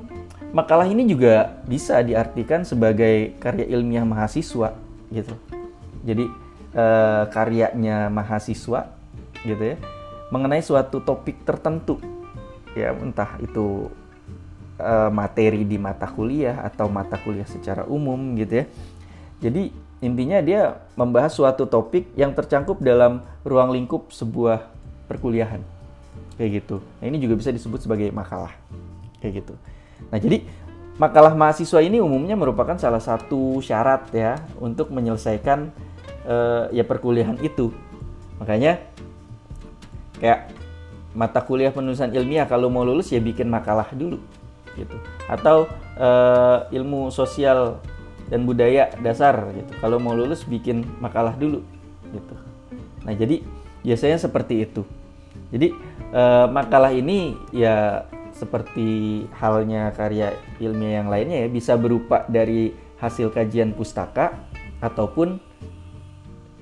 makalah 0.54 0.86
ini 0.86 1.02
juga 1.02 1.58
bisa 1.66 1.98
diartikan 1.98 2.62
sebagai 2.62 3.34
karya 3.42 3.66
ilmiah 3.74 4.06
mahasiswa 4.06 4.78
gitu. 5.10 5.34
Jadi 6.06 6.30
uh, 6.78 7.26
karyanya 7.34 8.06
mahasiswa 8.06 8.94
gitu 9.42 9.74
ya 9.74 9.76
mengenai 10.32 10.64
suatu 10.64 11.04
topik 11.04 11.44
tertentu 11.44 12.00
ya 12.74 12.90
entah 12.96 13.38
itu 13.38 13.90
uh, 14.82 15.10
materi 15.10 15.62
di 15.62 15.78
mata 15.78 16.10
kuliah 16.10 16.64
atau 16.64 16.90
mata 16.90 17.18
kuliah 17.20 17.46
secara 17.46 17.86
umum 17.86 18.34
gitu 18.38 18.62
ya. 18.62 18.66
Jadi 19.42 19.83
intinya 20.00 20.38
dia 20.42 20.82
membahas 20.98 21.34
suatu 21.34 21.68
topik 21.68 22.10
yang 22.18 22.34
tercangkup 22.34 22.80
dalam 22.82 23.22
ruang 23.46 23.70
lingkup 23.70 24.10
sebuah 24.10 24.66
perkuliahan. 25.06 25.62
Kayak 26.34 26.64
gitu. 26.64 26.76
Nah, 26.98 27.04
ini 27.06 27.18
juga 27.22 27.38
bisa 27.38 27.54
disebut 27.54 27.86
sebagai 27.86 28.10
makalah. 28.10 28.54
Kayak 29.22 29.44
gitu. 29.44 29.54
Nah, 30.10 30.18
jadi 30.18 30.42
makalah 30.98 31.34
mahasiswa 31.34 31.80
ini 31.82 32.02
umumnya 32.02 32.34
merupakan 32.34 32.74
salah 32.78 33.02
satu 33.02 33.62
syarat 33.62 34.10
ya 34.10 34.42
untuk 34.58 34.90
menyelesaikan 34.90 35.70
uh, 36.26 36.66
ya 36.74 36.82
perkuliahan 36.82 37.38
itu. 37.42 37.70
Makanya 38.42 38.82
kayak 40.18 40.50
mata 41.14 41.38
kuliah 41.46 41.70
penulisan 41.70 42.10
ilmiah 42.10 42.44
kalau 42.50 42.66
mau 42.66 42.82
lulus 42.82 43.14
ya 43.14 43.22
bikin 43.22 43.46
makalah 43.46 43.86
dulu 43.94 44.18
gitu 44.74 44.98
atau 45.30 45.70
uh, 45.94 46.66
ilmu 46.74 47.14
sosial 47.14 47.78
dan 48.28 48.48
budaya 48.48 48.92
dasar 49.00 49.52
gitu. 49.52 49.72
Kalau 49.80 50.00
mau 50.00 50.16
lulus 50.16 50.44
bikin 50.44 50.84
makalah 51.00 51.36
dulu 51.36 51.60
gitu. 52.12 52.34
Nah 53.04 53.12
jadi 53.12 53.44
biasanya 53.84 54.16
seperti 54.16 54.64
itu. 54.64 54.82
Jadi 55.52 55.70
uh, 56.14 56.48
makalah 56.48 56.90
ini 56.90 57.36
ya 57.52 58.08
seperti 58.34 59.22
halnya 59.38 59.94
karya 59.94 60.34
ilmiah 60.58 61.04
yang 61.04 61.08
lainnya 61.12 61.46
ya 61.46 61.48
bisa 61.48 61.78
berupa 61.78 62.26
dari 62.26 62.74
hasil 62.98 63.30
kajian 63.30 63.76
pustaka 63.76 64.34
ataupun 64.82 65.38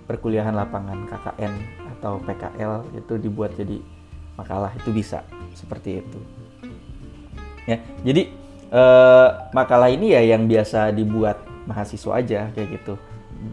perkuliahan 0.04 0.52
lapangan 0.52 1.08
KKN 1.08 1.52
atau 1.96 2.20
PKL 2.20 2.84
itu 2.98 3.14
dibuat 3.16 3.56
jadi 3.56 3.80
makalah. 4.36 4.74
Itu 4.76 4.92
bisa 4.92 5.24
seperti 5.56 6.02
itu. 6.02 6.18
Ya 7.64 7.78
jadi 8.02 8.28
eh, 8.68 9.28
makalah 9.54 9.88
ini 9.88 10.12
ya 10.12 10.20
yang 10.34 10.50
biasa 10.50 10.90
dibuat 10.90 11.51
mahasiswa 11.66 12.12
aja 12.18 12.40
kayak 12.54 12.68
gitu. 12.80 12.94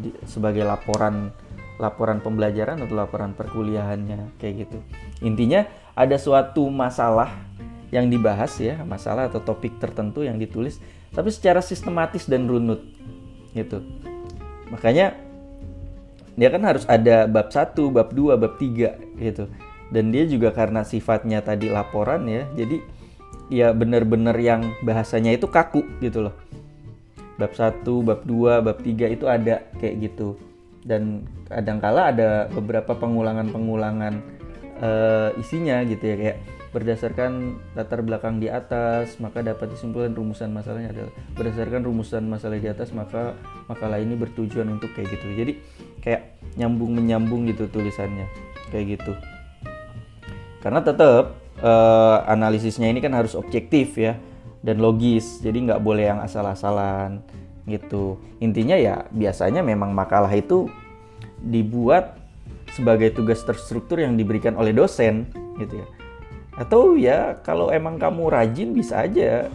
Di, 0.04 0.10
sebagai 0.30 0.66
laporan 0.66 1.34
laporan 1.80 2.20
pembelajaran 2.20 2.84
atau 2.84 2.96
laporan 2.96 3.32
perkuliahannya 3.34 4.36
kayak 4.38 4.68
gitu. 4.68 4.80
Intinya 5.24 5.64
ada 5.96 6.20
suatu 6.20 6.68
masalah 6.68 7.32
yang 7.90 8.06
dibahas 8.12 8.54
ya 8.62 8.84
masalah 8.86 9.32
atau 9.32 9.42
topik 9.42 9.82
tertentu 9.82 10.22
yang 10.22 10.38
ditulis 10.38 10.78
tapi 11.10 11.34
secara 11.34 11.64
sistematis 11.64 12.30
dan 12.30 12.46
runut 12.46 12.84
gitu. 13.58 13.82
Makanya 14.70 15.18
dia 16.38 16.50
kan 16.54 16.64
harus 16.64 16.86
ada 16.86 17.26
bab 17.26 17.50
1, 17.50 17.74
bab 17.90 18.14
2, 18.14 18.38
bab 18.38 18.54
3 18.62 19.20
gitu. 19.20 19.50
Dan 19.90 20.14
dia 20.14 20.30
juga 20.30 20.54
karena 20.54 20.86
sifatnya 20.86 21.42
tadi 21.42 21.66
laporan 21.66 22.30
ya, 22.30 22.46
jadi 22.54 22.78
ya 23.50 23.74
bener-bener 23.74 24.38
yang 24.38 24.62
bahasanya 24.86 25.34
itu 25.34 25.50
kaku 25.50 25.82
gitu 26.00 26.30
loh 26.30 26.36
bab 27.40 27.56
1, 27.56 27.88
bab 28.04 28.22
2, 28.28 28.60
bab 28.68 28.78
3 28.84 29.16
itu 29.16 29.26
ada 29.26 29.64
kayak 29.80 29.96
gitu. 30.12 30.36
Dan 30.84 31.24
kadangkala 31.48 32.12
ada 32.12 32.52
beberapa 32.52 32.94
pengulangan-pengulangan 33.00 34.14
uh, 34.84 35.30
isinya 35.40 35.80
gitu 35.88 36.04
ya 36.04 36.16
kayak 36.20 36.38
berdasarkan 36.70 37.58
latar 37.74 38.06
belakang 38.06 38.38
di 38.38 38.46
atas 38.46 39.18
maka 39.18 39.42
dapat 39.42 39.74
disimpulkan 39.74 40.14
rumusan 40.14 40.54
masalahnya 40.54 40.94
adalah 40.94 41.12
berdasarkan 41.34 41.82
rumusan 41.82 42.30
masalah 42.30 42.62
di 42.62 42.70
atas 42.70 42.94
maka 42.94 43.34
makalah 43.66 43.98
ini 43.98 44.14
bertujuan 44.14 44.70
untuk 44.70 44.94
kayak 44.94 45.10
gitu. 45.18 45.28
Jadi 45.34 45.54
kayak 46.06 46.38
nyambung 46.62 46.94
menyambung 46.94 47.50
gitu 47.50 47.66
tulisannya 47.72 48.30
kayak 48.70 49.00
gitu. 49.00 49.14
Karena 50.62 50.84
tetap 50.86 51.40
uh, 51.64 52.18
analisisnya 52.30 52.92
ini 52.92 53.02
kan 53.02 53.18
harus 53.18 53.34
objektif 53.34 53.98
ya 53.98 54.20
dan 54.64 54.80
logis. 54.80 55.40
Jadi 55.40 55.70
nggak 55.70 55.82
boleh 55.84 56.12
yang 56.12 56.20
asal-asalan 56.24 57.24
gitu. 57.70 58.18
Intinya 58.42 58.76
ya 58.76 59.06
biasanya 59.14 59.62
memang 59.64 59.94
makalah 59.94 60.32
itu 60.34 60.68
dibuat 61.40 62.18
sebagai 62.74 63.16
tugas 63.16 63.42
terstruktur 63.42 64.02
yang 64.04 64.20
diberikan 64.20 64.58
oleh 64.58 64.76
dosen 64.76 65.30
gitu 65.58 65.80
ya. 65.80 65.88
Atau 66.60 67.00
ya 67.00 67.40
kalau 67.40 67.72
emang 67.72 67.96
kamu 67.96 68.28
rajin 68.28 68.76
bisa 68.76 69.00
aja 69.00 69.48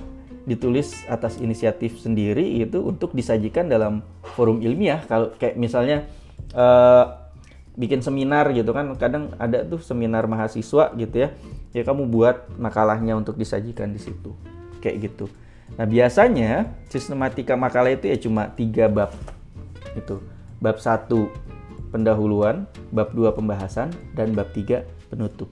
ditulis 0.45 1.05
atas 1.09 1.41
inisiatif 1.41 2.01
sendiri 2.01 2.61
itu 2.61 2.85
untuk 2.85 3.13
disajikan 3.13 3.69
dalam 3.69 4.01
forum 4.37 4.61
ilmiah. 4.65 5.05
Kalau 5.05 5.33
kayak 5.37 5.57
misalnya 5.61 6.09
uh, 6.57 7.29
bikin 7.77 8.01
seminar 8.01 8.49
gitu 8.57 8.73
kan. 8.73 8.89
Kadang 8.97 9.37
ada 9.37 9.67
tuh 9.69 9.85
seminar 9.85 10.25
mahasiswa 10.25 10.97
gitu 10.97 11.17
ya. 11.17 11.29
Ya 11.77 11.83
kamu 11.83 12.09
buat 12.09 12.49
makalahnya 12.57 13.19
untuk 13.19 13.37
disajikan 13.37 13.91
di 13.91 14.01
situ 14.01 14.54
kayak 14.85 15.09
gitu 15.09 15.33
nah 15.81 15.89
biasanya 15.89 16.69
sistematika 16.93 17.57
makalah 17.57 17.97
itu 17.97 18.13
ya 18.13 18.21
cuma 18.21 18.53
tiga 18.53 18.85
bab 18.85 19.17
itu 19.97 20.21
bab 20.61 20.77
satu 20.77 21.33
pendahuluan, 21.95 22.67
bab 22.91 23.15
2 23.15 23.31
pembahasan, 23.31 23.95
dan 24.19 24.35
bab 24.35 24.51
3 24.51 24.83
penutup. 25.07 25.47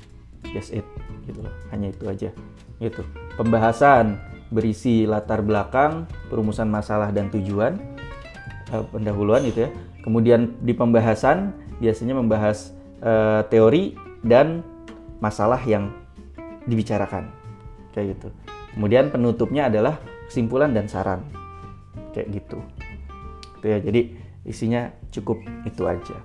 Just 0.50 0.74
it, 0.74 0.82
gitu 1.30 1.38
loh. 1.38 1.54
Hanya 1.70 1.94
itu 1.94 2.04
aja. 2.10 2.34
Gitu. 2.82 3.06
Pembahasan 3.38 4.18
berisi 4.50 5.06
latar 5.06 5.38
belakang, 5.46 6.10
perumusan 6.26 6.66
masalah 6.66 7.14
dan 7.14 7.30
tujuan, 7.30 7.78
uh, 8.74 8.82
pendahuluan 8.90 9.46
itu 9.46 9.68
ya. 9.68 9.70
Kemudian 10.02 10.58
di 10.58 10.74
pembahasan 10.74 11.54
biasanya 11.78 12.18
membahas 12.18 12.74
uh, 13.06 13.46
teori 13.46 13.94
dan 14.26 14.66
masalah 15.22 15.62
yang 15.62 15.94
dibicarakan. 16.66 17.30
Kayak 17.94 18.18
gitu. 18.18 18.28
Kemudian 18.72 19.12
penutupnya 19.12 19.68
adalah 19.68 20.00
kesimpulan 20.28 20.72
dan 20.72 20.88
saran. 20.88 21.20
Kayak 22.16 22.28
gitu. 22.40 22.58
Itu 23.60 23.66
ya. 23.68 23.78
Jadi 23.80 24.00
isinya 24.48 24.90
cukup 25.12 25.44
itu 25.68 25.84
aja. 25.84 26.16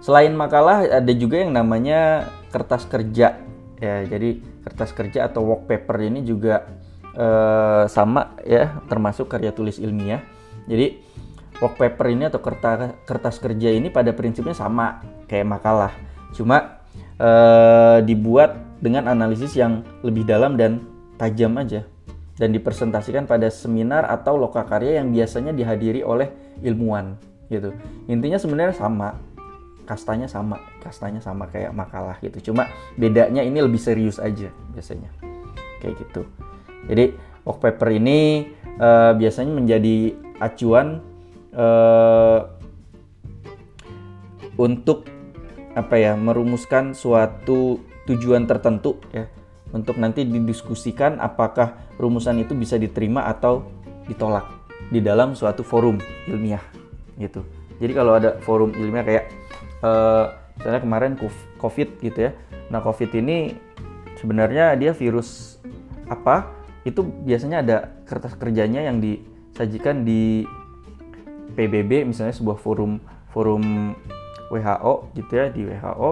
Selain 0.00 0.30
makalah 0.38 0.86
ada 0.86 1.12
juga 1.18 1.42
yang 1.42 1.50
namanya 1.50 2.30
kertas 2.54 2.86
kerja 2.86 3.42
ya. 3.82 3.96
Jadi 4.06 4.38
kertas 4.62 4.94
kerja 4.94 5.26
atau 5.26 5.42
work 5.42 5.66
paper 5.66 5.98
ini 6.06 6.22
juga 6.22 6.62
eh, 7.10 7.84
sama 7.90 8.38
ya, 8.46 8.78
termasuk 8.86 9.26
karya 9.26 9.50
tulis 9.50 9.82
ilmiah. 9.82 10.22
Jadi 10.70 11.02
work 11.58 11.74
paper 11.74 12.06
ini 12.06 12.30
atau 12.30 12.38
kertas 12.38 13.02
kertas 13.02 13.42
kerja 13.42 13.74
ini 13.74 13.90
pada 13.90 14.14
prinsipnya 14.14 14.54
sama 14.54 15.02
kayak 15.26 15.46
makalah. 15.58 15.90
Cuma 16.38 16.86
eh, 17.18 17.98
dibuat 18.06 18.78
dengan 18.78 19.10
analisis 19.10 19.58
yang 19.58 19.82
lebih 20.06 20.22
dalam 20.22 20.54
dan 20.54 20.95
tajam 21.16 21.52
aja 21.56 21.84
dan 22.36 22.52
dipresentasikan 22.52 23.24
pada 23.24 23.48
seminar 23.48 24.04
atau 24.08 24.36
lokakarya 24.36 25.00
yang 25.00 25.12
biasanya 25.12 25.56
dihadiri 25.56 26.04
oleh 26.04 26.28
ilmuwan 26.60 27.16
gitu. 27.48 27.72
Intinya 28.06 28.36
sebenarnya 28.36 28.76
sama, 28.76 29.16
kastanya 29.88 30.28
sama, 30.28 30.60
kastanya 30.84 31.20
sama 31.24 31.48
kayak 31.48 31.72
makalah 31.72 32.20
gitu. 32.20 32.52
Cuma 32.52 32.68
bedanya 33.00 33.40
ini 33.40 33.64
lebih 33.64 33.80
serius 33.80 34.20
aja 34.20 34.52
biasanya. 34.76 35.08
Kayak 35.80 36.04
gitu. 36.04 36.22
Jadi 36.86 37.16
work 37.48 37.64
paper 37.64 37.88
ini 37.96 38.52
uh, 38.76 39.16
biasanya 39.16 39.52
menjadi 39.56 40.12
acuan 40.36 41.00
uh, 41.56 42.52
untuk 44.60 45.08
apa 45.76 45.94
ya 46.00 46.16
merumuskan 46.16 46.96
suatu 46.96 47.84
tujuan 48.08 48.48
tertentu 48.48 48.96
ya 49.12 49.28
untuk 49.76 50.00
nanti 50.00 50.24
didiskusikan 50.24 51.20
apakah 51.20 51.76
rumusan 52.00 52.40
itu 52.40 52.56
bisa 52.56 52.80
diterima 52.80 53.28
atau 53.28 53.68
ditolak 54.08 54.48
di 54.88 55.04
dalam 55.04 55.36
suatu 55.36 55.60
forum 55.60 56.00
ilmiah 56.24 56.62
gitu. 57.20 57.44
Jadi 57.76 57.92
kalau 57.92 58.16
ada 58.16 58.40
forum 58.40 58.72
ilmiah 58.72 59.04
kayak 59.04 59.24
uh, 59.84 60.32
misalnya 60.56 60.80
kemarin 60.80 61.12
COVID 61.60 61.88
gitu 62.00 62.18
ya. 62.18 62.32
Nah 62.72 62.80
COVID 62.80 63.10
ini 63.20 63.52
sebenarnya 64.16 64.72
dia 64.80 64.96
virus 64.96 65.60
apa? 66.08 66.48
Itu 66.88 67.04
biasanya 67.04 67.60
ada 67.60 67.76
kertas 68.08 68.38
kerjanya 68.38 68.80
yang 68.80 69.02
disajikan 69.02 70.06
di 70.06 70.48
PBB 71.52 72.08
misalnya 72.08 72.32
sebuah 72.32 72.56
forum 72.60 73.00
forum 73.32 73.92
WHO 74.48 75.12
gitu 75.18 75.32
ya 75.34 75.46
di 75.50 75.66
WHO 75.66 76.10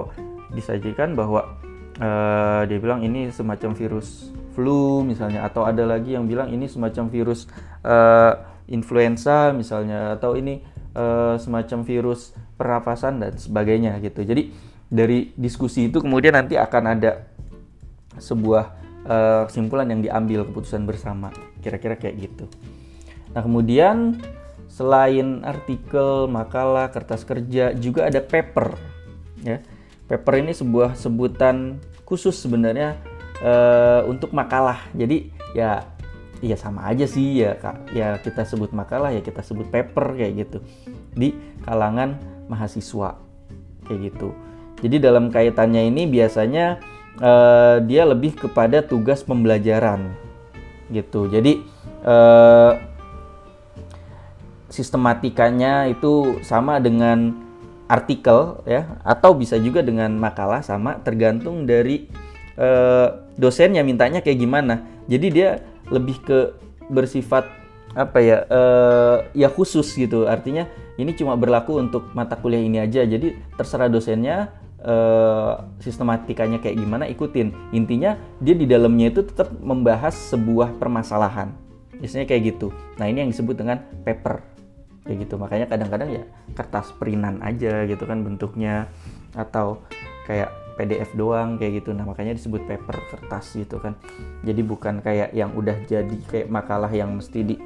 disajikan 0.52 1.16
bahwa 1.16 1.63
uh, 2.00 2.62
dia 2.66 2.78
bilang 2.80 3.02
ini 3.04 3.30
semacam 3.30 3.74
virus 3.76 4.30
flu 4.54 5.02
misalnya 5.02 5.42
atau 5.42 5.66
ada 5.66 5.82
lagi 5.82 6.14
yang 6.14 6.30
bilang 6.30 6.50
ini 6.50 6.70
semacam 6.70 7.10
virus 7.10 7.50
uh, 7.82 8.38
influenza 8.70 9.50
misalnya 9.50 10.14
atau 10.16 10.38
ini 10.38 10.62
uh, 10.94 11.36
semacam 11.36 11.82
virus 11.84 12.32
pernapasan 12.54 13.20
dan 13.20 13.34
sebagainya 13.34 13.98
gitu. 14.00 14.22
Jadi 14.22 14.54
dari 14.88 15.34
diskusi 15.34 15.90
itu 15.90 15.98
kemudian 15.98 16.38
nanti 16.38 16.54
akan 16.54 16.84
ada 16.86 17.26
sebuah 18.14 18.64
uh, 19.04 19.42
kesimpulan 19.50 19.90
yang 19.90 20.00
diambil 20.00 20.46
keputusan 20.46 20.86
bersama. 20.86 21.34
Kira-kira 21.58 21.98
kayak 21.98 22.30
gitu. 22.30 22.46
Nah, 23.34 23.42
kemudian 23.42 24.22
selain 24.70 25.42
artikel, 25.42 26.30
makalah, 26.30 26.94
kertas 26.94 27.26
kerja 27.26 27.74
juga 27.74 28.06
ada 28.06 28.22
paper 28.22 28.78
ya 29.42 29.58
paper 30.10 30.34
ini 30.40 30.52
sebuah 30.52 30.96
sebutan 30.98 31.80
khusus 32.04 32.36
sebenarnya 32.36 33.00
uh, 33.40 34.04
untuk 34.08 34.32
makalah. 34.36 34.84
Jadi 34.92 35.32
ya 35.56 35.84
ya 36.44 36.56
sama 36.60 36.84
aja 36.90 37.08
sih 37.08 37.40
ya 37.40 37.56
ya 37.96 38.20
kita 38.20 38.44
sebut 38.44 38.74
makalah 38.76 39.08
ya 39.14 39.24
kita 39.24 39.40
sebut 39.40 39.64
paper 39.72 40.12
kayak 40.12 40.44
gitu 40.44 40.58
di 41.16 41.32
kalangan 41.64 42.20
mahasiswa 42.52 43.16
kayak 43.88 44.12
gitu. 44.12 44.36
Jadi 44.84 45.00
dalam 45.00 45.32
kaitannya 45.32 45.88
ini 45.88 46.04
biasanya 46.04 46.76
uh, 47.22 47.80
dia 47.80 48.04
lebih 48.04 48.36
kepada 48.36 48.84
tugas 48.84 49.24
pembelajaran 49.24 50.12
gitu. 50.92 51.30
Jadi 51.32 51.64
uh, 52.04 52.76
sistematikanya 54.68 55.88
itu 55.88 56.42
sama 56.42 56.82
dengan 56.82 57.43
artikel 57.84 58.64
ya 58.64 58.96
atau 59.04 59.36
bisa 59.36 59.60
juga 59.60 59.84
dengan 59.84 60.12
makalah 60.16 60.64
sama 60.64 61.00
tergantung 61.04 61.68
dari 61.68 62.08
uh, 62.56 63.28
dosennya 63.36 63.84
mintanya 63.84 64.24
kayak 64.24 64.40
gimana. 64.40 64.84
Jadi 65.04 65.26
dia 65.28 65.60
lebih 65.92 66.16
ke 66.24 66.38
bersifat 66.88 67.44
apa 67.94 68.18
ya 68.18 68.38
uh, 68.48 69.16
ya 69.36 69.48
khusus 69.52 69.86
gitu. 69.94 70.26
Artinya 70.26 70.66
ini 70.96 71.14
cuma 71.14 71.36
berlaku 71.36 71.78
untuk 71.78 72.10
mata 72.16 72.34
kuliah 72.38 72.62
ini 72.62 72.80
aja. 72.80 73.04
Jadi 73.04 73.36
terserah 73.54 73.92
dosennya 73.92 74.50
uh, 74.82 75.64
sistematikanya 75.80 76.58
kayak 76.58 76.76
gimana 76.78 77.04
ikutin. 77.10 77.52
Intinya 77.76 78.16
dia 78.40 78.54
di 78.54 78.66
dalamnya 78.66 79.10
itu 79.12 79.22
tetap 79.26 79.50
membahas 79.60 80.14
sebuah 80.32 80.76
permasalahan. 80.80 81.52
Biasanya 81.98 82.26
kayak 82.26 82.42
gitu. 82.54 82.68
Nah, 82.98 83.06
ini 83.06 83.24
yang 83.24 83.30
disebut 83.30 83.54
dengan 83.54 83.80
paper 84.02 84.53
kayak 85.04 85.28
gitu. 85.28 85.34
Makanya 85.36 85.66
kadang-kadang 85.68 86.10
ya 86.10 86.24
kertas 86.56 86.90
perinan 86.96 87.40
aja 87.44 87.84
gitu 87.84 88.04
kan 88.08 88.24
bentuknya. 88.24 88.88
Atau 89.36 89.84
kayak 90.24 90.50
PDF 90.74 91.14
doang 91.14 91.56
kayak 91.56 91.84
gitu. 91.84 91.94
Nah 91.94 92.02
makanya 92.08 92.34
disebut 92.34 92.66
paper 92.66 92.96
kertas 93.14 93.54
gitu 93.54 93.78
kan. 93.78 93.94
Jadi 94.42 94.60
bukan 94.66 94.98
kayak 95.04 95.30
yang 95.36 95.54
udah 95.54 95.76
jadi 95.86 96.18
kayak 96.26 96.50
makalah 96.50 96.90
yang 96.90 97.14
mesti 97.14 97.40
di 97.46 97.56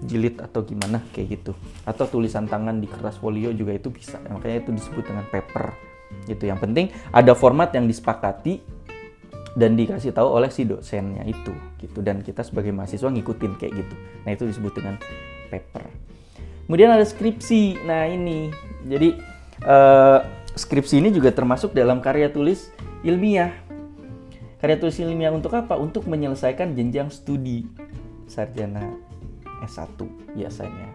jilid 0.00 0.40
atau 0.40 0.64
gimana 0.64 1.04
kayak 1.12 1.40
gitu. 1.40 1.52
Atau 1.84 2.08
tulisan 2.08 2.48
tangan 2.48 2.80
di 2.80 2.88
kertas 2.88 3.20
folio 3.20 3.52
juga 3.52 3.76
itu 3.76 3.92
bisa. 3.92 4.16
Makanya 4.24 4.64
itu 4.64 4.70
disebut 4.72 5.04
dengan 5.04 5.24
paper 5.28 5.76
gitu. 6.26 6.48
Yang 6.48 6.60
penting 6.64 6.86
ada 7.12 7.32
format 7.36 7.70
yang 7.76 7.84
disepakati 7.84 8.80
dan 9.58 9.74
dikasih 9.74 10.14
tahu 10.14 10.30
oleh 10.30 10.48
si 10.48 10.64
dosennya 10.64 11.26
itu 11.28 11.52
gitu. 11.82 12.00
Dan 12.00 12.24
kita 12.24 12.40
sebagai 12.40 12.72
mahasiswa 12.72 13.12
ngikutin 13.12 13.52
kayak 13.60 13.72
gitu. 13.84 13.94
Nah 14.24 14.30
itu 14.32 14.44
disebut 14.48 14.72
dengan 14.80 14.96
paper 15.52 15.84
Kemudian 16.70 16.94
ada 16.94 17.02
skripsi. 17.02 17.82
Nah 17.82 18.06
ini, 18.06 18.46
jadi 18.86 19.18
uh, 19.66 20.22
skripsi 20.54 21.02
ini 21.02 21.10
juga 21.10 21.34
termasuk 21.34 21.74
dalam 21.74 21.98
karya 21.98 22.30
tulis 22.30 22.70
ilmiah. 23.02 23.50
Karya 24.62 24.78
tulis 24.78 25.02
ilmiah 25.02 25.34
untuk 25.34 25.50
apa? 25.58 25.74
Untuk 25.74 26.06
menyelesaikan 26.06 26.78
jenjang 26.78 27.10
studi 27.10 27.66
sarjana 28.30 28.86
S1 29.66 29.98
biasanya. 30.38 30.94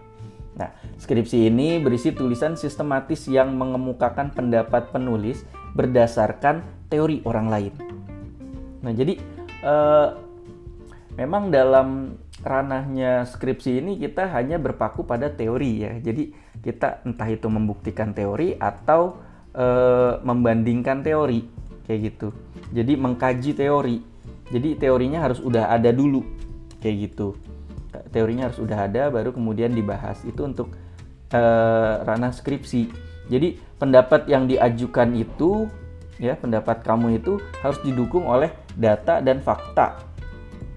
Nah, 0.56 0.72
skripsi 0.96 1.52
ini 1.52 1.84
berisi 1.84 2.16
tulisan 2.16 2.56
sistematis 2.56 3.28
yang 3.28 3.52
mengemukakan 3.60 4.32
pendapat 4.32 4.96
penulis 4.96 5.44
berdasarkan 5.76 6.64
teori 6.88 7.20
orang 7.28 7.52
lain. 7.52 7.74
Nah, 8.80 8.96
jadi 8.96 9.20
uh, 9.60 10.16
memang 11.20 11.52
dalam 11.52 12.16
ranahnya 12.46 13.26
skripsi 13.26 13.82
ini 13.82 13.98
kita 13.98 14.30
hanya 14.30 14.62
berpaku 14.62 15.02
pada 15.02 15.34
teori 15.34 15.82
ya. 15.82 15.98
Jadi 15.98 16.30
kita 16.62 17.02
entah 17.02 17.26
itu 17.26 17.50
membuktikan 17.50 18.14
teori 18.14 18.54
atau 18.54 19.18
e, 19.50 19.68
membandingkan 20.22 21.02
teori 21.02 21.42
kayak 21.90 22.14
gitu. 22.14 22.30
Jadi 22.70 22.94
mengkaji 22.94 23.52
teori. 23.58 23.98
Jadi 24.54 24.78
teorinya 24.78 25.26
harus 25.26 25.42
udah 25.42 25.74
ada 25.74 25.90
dulu 25.90 26.22
kayak 26.78 27.10
gitu. 27.10 27.34
Teorinya 28.14 28.54
harus 28.54 28.62
udah 28.62 28.78
ada 28.86 29.10
baru 29.10 29.34
kemudian 29.34 29.74
dibahas. 29.74 30.22
Itu 30.22 30.46
untuk 30.46 30.70
e, 31.34 31.42
ranah 32.06 32.30
skripsi. 32.30 32.94
Jadi 33.26 33.58
pendapat 33.82 34.30
yang 34.30 34.46
diajukan 34.46 35.18
itu 35.18 35.66
ya 36.22 36.38
pendapat 36.38 36.86
kamu 36.86 37.20
itu 37.20 37.42
harus 37.60 37.82
didukung 37.82 38.30
oleh 38.30 38.54
data 38.78 39.20
dan 39.20 39.42
fakta 39.42 40.15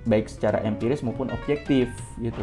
baik 0.08 0.26
secara 0.32 0.64
empiris 0.64 1.04
maupun 1.04 1.28
objektif 1.28 1.92
gitu. 2.18 2.40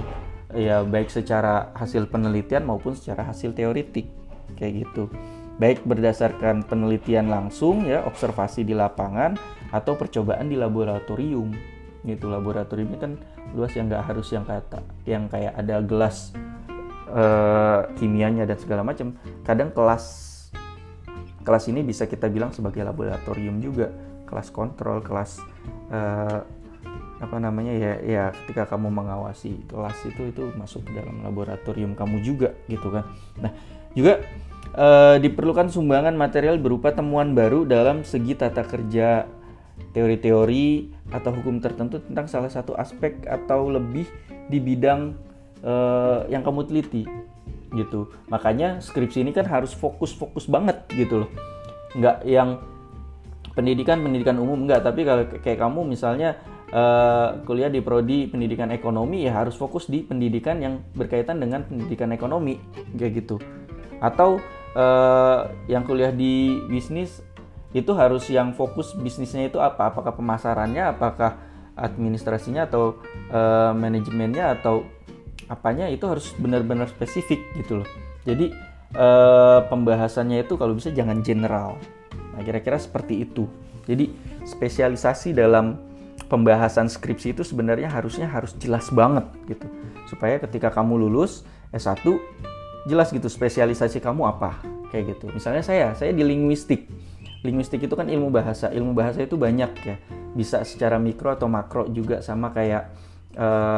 Ya 0.54 0.86
baik 0.86 1.10
secara 1.10 1.74
hasil 1.74 2.08
penelitian 2.08 2.64
maupun 2.64 2.94
secara 2.94 3.26
hasil 3.26 3.58
teoritik 3.58 4.08
kayak 4.56 4.86
gitu. 4.86 5.10
Baik 5.58 5.82
berdasarkan 5.84 6.64
penelitian 6.64 7.28
langsung 7.28 7.84
ya 7.84 8.06
observasi 8.06 8.62
di 8.62 8.78
lapangan 8.78 9.36
atau 9.74 9.98
percobaan 9.98 10.48
di 10.48 10.56
laboratorium 10.56 11.52
gitu. 12.06 12.30
Laboratorium 12.30 12.94
ini 12.94 13.00
kan 13.02 13.12
luas 13.58 13.74
yang 13.74 13.90
nggak 13.90 14.06
harus 14.06 14.30
yang 14.32 14.46
kata 14.46 14.80
yang 15.10 15.26
kayak 15.28 15.58
ada 15.58 15.82
gelas 15.82 16.32
uh, 17.10 17.90
kimianya 17.98 18.46
dan 18.46 18.62
segala 18.62 18.86
macam. 18.86 19.18
Kadang 19.42 19.74
kelas 19.74 20.06
kelas 21.46 21.66
ini 21.70 21.82
bisa 21.82 22.06
kita 22.06 22.30
bilang 22.30 22.54
sebagai 22.54 22.86
laboratorium 22.86 23.60
juga. 23.60 23.90
Kelas 24.26 24.50
kontrol 24.50 25.06
kelas 25.06 25.38
uh, 25.94 26.42
apa 27.16 27.40
namanya 27.40 27.72
ya 27.72 27.94
ya 28.04 28.24
ketika 28.44 28.76
kamu 28.76 28.92
mengawasi 28.92 29.64
kelas 29.72 30.04
itu 30.04 30.36
itu 30.36 30.44
masuk 30.60 30.84
ke 30.84 30.92
dalam 31.00 31.24
laboratorium 31.24 31.96
kamu 31.96 32.20
juga 32.22 32.52
gitu 32.68 32.92
kan. 32.92 33.08
Nah 33.40 33.52
juga 33.96 34.20
uh, 34.76 35.16
diperlukan 35.20 35.72
sumbangan 35.72 36.14
material 36.14 36.60
berupa 36.60 36.92
temuan 36.92 37.32
baru 37.32 37.64
dalam 37.64 38.04
segi 38.04 38.36
tata 38.36 38.68
kerja 38.68 39.24
teori-teori 39.96 40.92
atau 41.12 41.32
hukum 41.32 41.64
tertentu 41.64 42.04
tentang 42.04 42.28
salah 42.28 42.52
satu 42.52 42.76
aspek 42.76 43.24
atau 43.28 43.72
lebih 43.72 44.08
di 44.52 44.60
bidang 44.60 45.16
uh, 45.64 46.28
yang 46.28 46.44
kamu 46.44 46.68
teliti 46.68 47.04
gitu. 47.76 48.12
Makanya 48.32 48.80
skripsi 48.84 49.24
ini 49.24 49.32
kan 49.32 49.48
harus 49.48 49.72
fokus-fokus 49.72 50.48
banget 50.52 50.84
gitu 50.92 51.24
loh. 51.24 51.32
Nggak 51.96 52.18
yang 52.28 52.60
pendidikan 53.56 54.04
pendidikan 54.04 54.36
umum 54.36 54.68
enggak 54.68 54.84
tapi 54.84 55.08
kalau 55.08 55.24
kayak 55.40 55.60
kamu 55.64 55.88
misalnya 55.88 56.36
uh, 56.72 57.42
kuliah 57.44 57.70
di 57.70 57.82
prodi 57.84 58.30
pendidikan 58.30 58.72
ekonomi 58.72 59.26
ya 59.28 59.38
harus 59.38 59.58
fokus 59.58 59.90
di 59.90 60.02
pendidikan 60.02 60.62
yang 60.62 60.82
berkaitan 60.96 61.38
dengan 61.38 61.66
pendidikan 61.66 62.10
ekonomi 62.16 62.58
kayak 62.98 63.26
gitu. 63.26 63.38
Atau 64.00 64.40
uh, 64.78 65.40
yang 65.70 65.84
kuliah 65.86 66.14
di 66.14 66.62
bisnis 66.70 67.22
itu 67.76 67.92
harus 67.92 68.32
yang 68.32 68.56
fokus 68.56 68.96
bisnisnya 68.96 69.52
itu 69.52 69.60
apa? 69.60 69.92
Apakah 69.92 70.16
pemasarannya 70.16 70.96
apakah 70.96 71.38
administrasinya 71.76 72.72
atau 72.72 73.04
uh, 73.36 73.76
manajemennya 73.76 74.56
atau 74.56 74.88
apanya 75.52 75.92
itu 75.92 76.08
harus 76.08 76.32
benar-benar 76.40 76.88
spesifik 76.88 77.44
gitu 77.60 77.84
loh. 77.84 77.90
Jadi 78.24 78.50
uh, 78.96 79.68
pembahasannya 79.68 80.48
itu 80.48 80.56
kalau 80.56 80.74
bisa 80.74 80.90
jangan 80.90 81.22
general. 81.22 81.78
Nah, 82.36 82.42
kira-kira 82.44 82.76
seperti 82.76 83.24
itu. 83.28 83.48
Jadi, 83.86 84.10
spesialisasi 84.44 85.38
dalam 85.38 85.78
pembahasan 86.28 86.90
skripsi 86.90 87.38
itu 87.38 87.46
sebenarnya 87.46 87.90
harusnya 87.90 88.26
harus 88.30 88.54
jelas 88.58 88.90
banget 88.94 89.26
gitu. 89.50 89.68
Supaya 90.10 90.38
ketika 90.42 90.70
kamu 90.74 91.08
lulus 91.08 91.46
S1 91.74 92.02
jelas 92.86 93.10
gitu 93.10 93.26
spesialisasi 93.26 94.02
kamu 94.02 94.30
apa 94.30 94.62
kayak 94.94 95.18
gitu. 95.18 95.34
Misalnya 95.34 95.66
saya, 95.66 95.92
saya 95.98 96.14
di 96.14 96.22
linguistik. 96.22 96.88
Linguistik 97.42 97.86
itu 97.86 97.94
kan 97.94 98.10
ilmu 98.10 98.34
bahasa. 98.34 98.70
Ilmu 98.74 98.94
bahasa 98.94 99.22
itu 99.22 99.38
banyak 99.38 99.72
ya. 99.86 99.96
Bisa 100.34 100.62
secara 100.66 100.98
mikro 101.02 101.34
atau 101.34 101.50
makro 101.50 101.90
juga 101.90 102.22
sama 102.22 102.54
kayak 102.54 102.90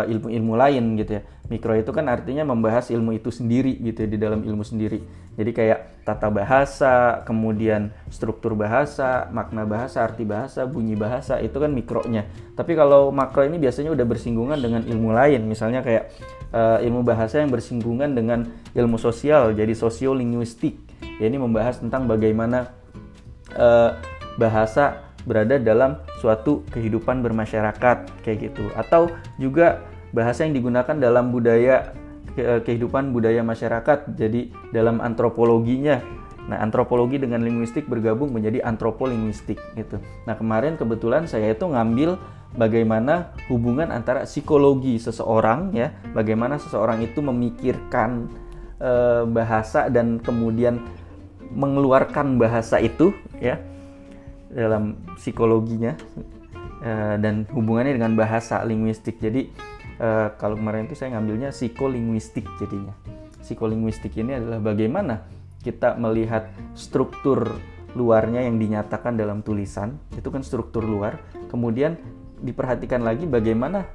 ilmu-ilmu 0.07 0.53
uh, 0.53 0.59
lain 0.61 0.83
gitu 1.01 1.17
ya. 1.17 1.21
Mikro 1.47 1.73
itu 1.79 1.95
kan 1.95 2.11
artinya 2.11 2.43
membahas 2.43 2.91
ilmu 2.91 3.15
itu 3.15 3.31
sendiri 3.31 3.79
gitu 3.79 4.03
ya, 4.03 4.07
di 4.11 4.17
dalam 4.19 4.43
ilmu 4.43 4.67
sendiri. 4.67 4.99
Jadi 5.39 5.51
kayak 5.55 6.03
tata 6.03 6.27
bahasa, 6.27 7.23
kemudian 7.23 7.95
struktur 8.11 8.57
bahasa, 8.57 9.31
makna 9.31 9.63
bahasa, 9.63 10.03
arti 10.03 10.27
bahasa, 10.27 10.67
bunyi 10.67 10.99
bahasa 10.99 11.39
itu 11.39 11.55
kan 11.55 11.71
mikronya. 11.71 12.27
Tapi 12.57 12.75
kalau 12.75 13.15
makro 13.15 13.47
ini 13.47 13.55
biasanya 13.61 13.95
udah 13.95 14.05
bersinggungan 14.05 14.59
dengan 14.59 14.83
ilmu 14.83 15.15
lain, 15.15 15.47
misalnya 15.47 15.79
kayak 15.85 16.11
uh, 16.51 16.83
ilmu 16.83 17.07
bahasa 17.07 17.39
yang 17.39 17.53
bersinggungan 17.53 18.11
dengan 18.11 18.43
ilmu 18.75 18.99
sosial, 18.99 19.55
jadi 19.55 19.71
sosiolinguistik. 19.71 20.83
Ya 21.17 21.31
ini 21.31 21.39
membahas 21.39 21.79
tentang 21.79 22.11
bagaimana 22.11 22.75
uh, 23.55 23.95
bahasa 24.35 25.06
berada 25.27 25.59
dalam 25.59 25.99
suatu 26.23 26.63
kehidupan 26.71 27.19
bermasyarakat 27.19 28.23
kayak 28.23 28.37
gitu. 28.51 28.71
Atau 28.79 29.11
juga 29.35 29.83
bahasa 30.15 30.47
yang 30.47 30.55
digunakan 30.55 30.95
dalam 30.95 31.35
budaya 31.35 31.91
kehidupan 32.37 33.11
budaya 33.11 33.41
masyarakat 33.41 34.13
jadi 34.13 34.53
dalam 34.71 35.01
antropologinya. 35.01 35.99
Nah 36.47 36.63
antropologi 36.63 37.19
dengan 37.19 37.43
linguistik 37.43 37.89
bergabung 37.91 38.31
menjadi 38.31 38.63
antropolinguistik 38.63 39.59
gitu. 39.75 39.99
Nah 40.23 40.37
kemarin 40.39 40.79
kebetulan 40.79 41.27
saya 41.27 41.51
itu 41.51 41.67
ngambil 41.67 42.15
bagaimana 42.55 43.35
hubungan 43.51 43.91
antara 43.91 44.23
psikologi 44.23 44.95
seseorang 44.95 45.75
ya 45.75 45.91
bagaimana 46.15 46.55
seseorang 46.55 47.03
itu 47.03 47.19
memikirkan 47.19 48.31
e, 48.79 48.91
bahasa 49.27 49.91
dan 49.91 50.23
kemudian 50.23 50.79
mengeluarkan 51.51 52.39
bahasa 52.39 52.79
itu 52.79 53.11
ya 53.43 53.59
dalam 54.51 55.01
psikologinya 55.19 55.95
uh, 56.83 57.15
dan 57.19 57.47
hubungannya 57.51 57.97
dengan 57.97 58.15
bahasa 58.15 58.63
linguistik. 58.63 59.19
Jadi 59.19 59.51
uh, 59.99 60.33
kalau 60.39 60.55
kemarin 60.55 60.87
itu 60.87 60.95
saya 60.95 61.17
ngambilnya 61.17 61.51
psikolinguistik 61.51 62.45
jadinya. 62.59 62.93
Psikolinguistik 63.43 64.15
ini 64.19 64.35
adalah 64.35 64.59
bagaimana 64.59 65.23
kita 65.63 65.95
melihat 65.99 66.51
struktur 66.75 67.59
luarnya 67.95 68.45
yang 68.45 68.61
dinyatakan 68.61 69.17
dalam 69.17 69.41
tulisan, 69.41 69.97
itu 70.13 70.29
kan 70.29 70.45
struktur 70.45 70.85
luar. 70.85 71.17
Kemudian 71.49 71.97
diperhatikan 72.43 73.01
lagi 73.01 73.25
bagaimana 73.25 73.87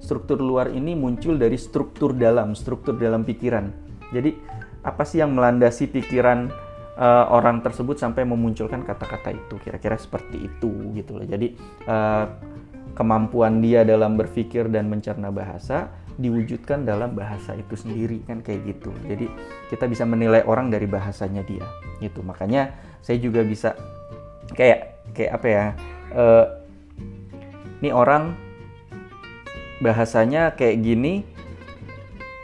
struktur 0.00 0.40
luar 0.40 0.72
ini 0.72 0.92
muncul 0.92 1.40
dari 1.40 1.56
struktur 1.56 2.12
dalam, 2.12 2.52
struktur 2.52 2.96
dalam 3.00 3.24
pikiran. 3.24 3.72
Jadi 4.10 4.36
apa 4.80 5.04
sih 5.04 5.20
yang 5.20 5.36
melandasi 5.36 5.88
pikiran 5.88 6.50
uh, 6.96 7.30
orang 7.30 7.62
tersebut 7.62 8.00
sampai 8.00 8.26
memunculkan 8.26 8.82
kata-kata 8.82 9.34
itu 9.34 9.54
kira-kira 9.62 9.94
seperti 10.00 10.48
itu 10.48 10.94
gitu 10.96 11.20
loh. 11.20 11.26
Jadi 11.26 11.54
uh, 11.86 12.26
kemampuan 12.96 13.62
dia 13.62 13.86
dalam 13.86 14.18
berpikir 14.18 14.66
dan 14.72 14.90
mencerna 14.90 15.30
bahasa 15.30 15.92
diwujudkan 16.20 16.84
dalam 16.84 17.16
bahasa 17.16 17.56
itu 17.56 17.74
sendiri 17.78 18.20
kan 18.26 18.42
kayak 18.42 18.76
gitu. 18.76 18.90
Jadi 19.06 19.30
kita 19.70 19.86
bisa 19.86 20.04
menilai 20.04 20.42
orang 20.44 20.68
dari 20.68 20.84
bahasanya 20.84 21.46
dia 21.46 21.64
gitu. 22.02 22.20
Makanya 22.20 22.74
saya 23.00 23.16
juga 23.22 23.40
bisa 23.46 23.78
kayak 24.52 25.06
kayak 25.14 25.32
apa 25.36 25.46
ya 25.46 25.64
uh, 26.14 26.44
ini 27.80 27.90
orang 27.94 28.36
bahasanya 29.80 30.52
kayak 30.52 30.84
gini 30.84 31.24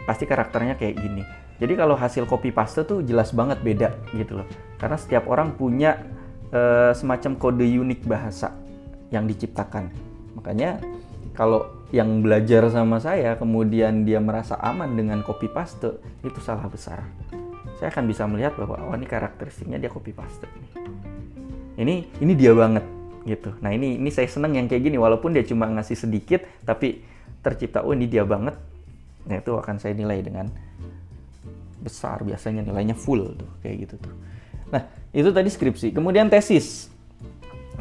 pasti 0.08 0.24
karakternya 0.24 0.78
kayak 0.80 0.96
gini 0.96 1.22
jadi 1.56 1.72
kalau 1.72 1.96
hasil 1.96 2.28
copy 2.28 2.52
paste 2.52 2.84
tuh 2.84 3.00
jelas 3.00 3.32
banget 3.32 3.64
beda 3.64 3.88
gitu 4.12 4.44
loh. 4.44 4.48
Karena 4.76 4.96
setiap 5.00 5.24
orang 5.32 5.56
punya 5.56 5.96
e, 6.52 6.92
semacam 6.92 7.32
kode 7.40 7.64
unik 7.64 8.04
bahasa 8.04 8.52
yang 9.08 9.24
diciptakan. 9.24 9.88
Makanya 10.36 10.84
kalau 11.32 11.64
yang 11.94 12.20
belajar 12.20 12.68
sama 12.68 13.00
saya 13.00 13.40
kemudian 13.40 14.04
dia 14.04 14.20
merasa 14.20 14.60
aman 14.60 14.92
dengan 14.92 15.24
copy 15.24 15.48
paste 15.48 15.96
itu 16.20 16.40
salah 16.44 16.68
besar. 16.68 17.00
Saya 17.80 17.88
akan 17.88 18.04
bisa 18.04 18.28
melihat 18.28 18.56
bahwa 18.60 18.92
oh 18.92 18.96
ini 18.96 19.08
karakteristiknya 19.08 19.76
dia 19.76 19.92
copy 19.92 20.12
paste 20.12 20.48
Ini 21.76 22.20
ini 22.20 22.32
dia 22.36 22.52
banget 22.52 22.84
gitu. 23.24 23.56
Nah 23.64 23.72
ini 23.72 23.96
ini 23.96 24.12
saya 24.12 24.28
seneng 24.28 24.60
yang 24.60 24.68
kayak 24.68 24.92
gini 24.92 25.00
walaupun 25.00 25.32
dia 25.32 25.44
cuma 25.44 25.68
ngasih 25.72 25.96
sedikit 25.96 26.44
tapi 26.68 27.00
tercipta 27.40 27.80
oh 27.80 27.96
ini 27.96 28.04
dia 28.04 28.28
banget. 28.28 28.56
Nah 29.24 29.40
itu 29.40 29.56
akan 29.56 29.80
saya 29.80 29.96
nilai 29.96 30.20
dengan 30.20 30.65
besar 31.86 32.26
biasanya 32.26 32.66
nilainya 32.66 32.98
full 32.98 33.22
tuh 33.38 33.50
kayak 33.62 33.86
gitu 33.86 33.94
tuh. 34.02 34.14
Nah, 34.74 34.82
itu 35.14 35.30
tadi 35.30 35.46
skripsi. 35.46 35.94
Kemudian 35.94 36.26
tesis. 36.26 36.90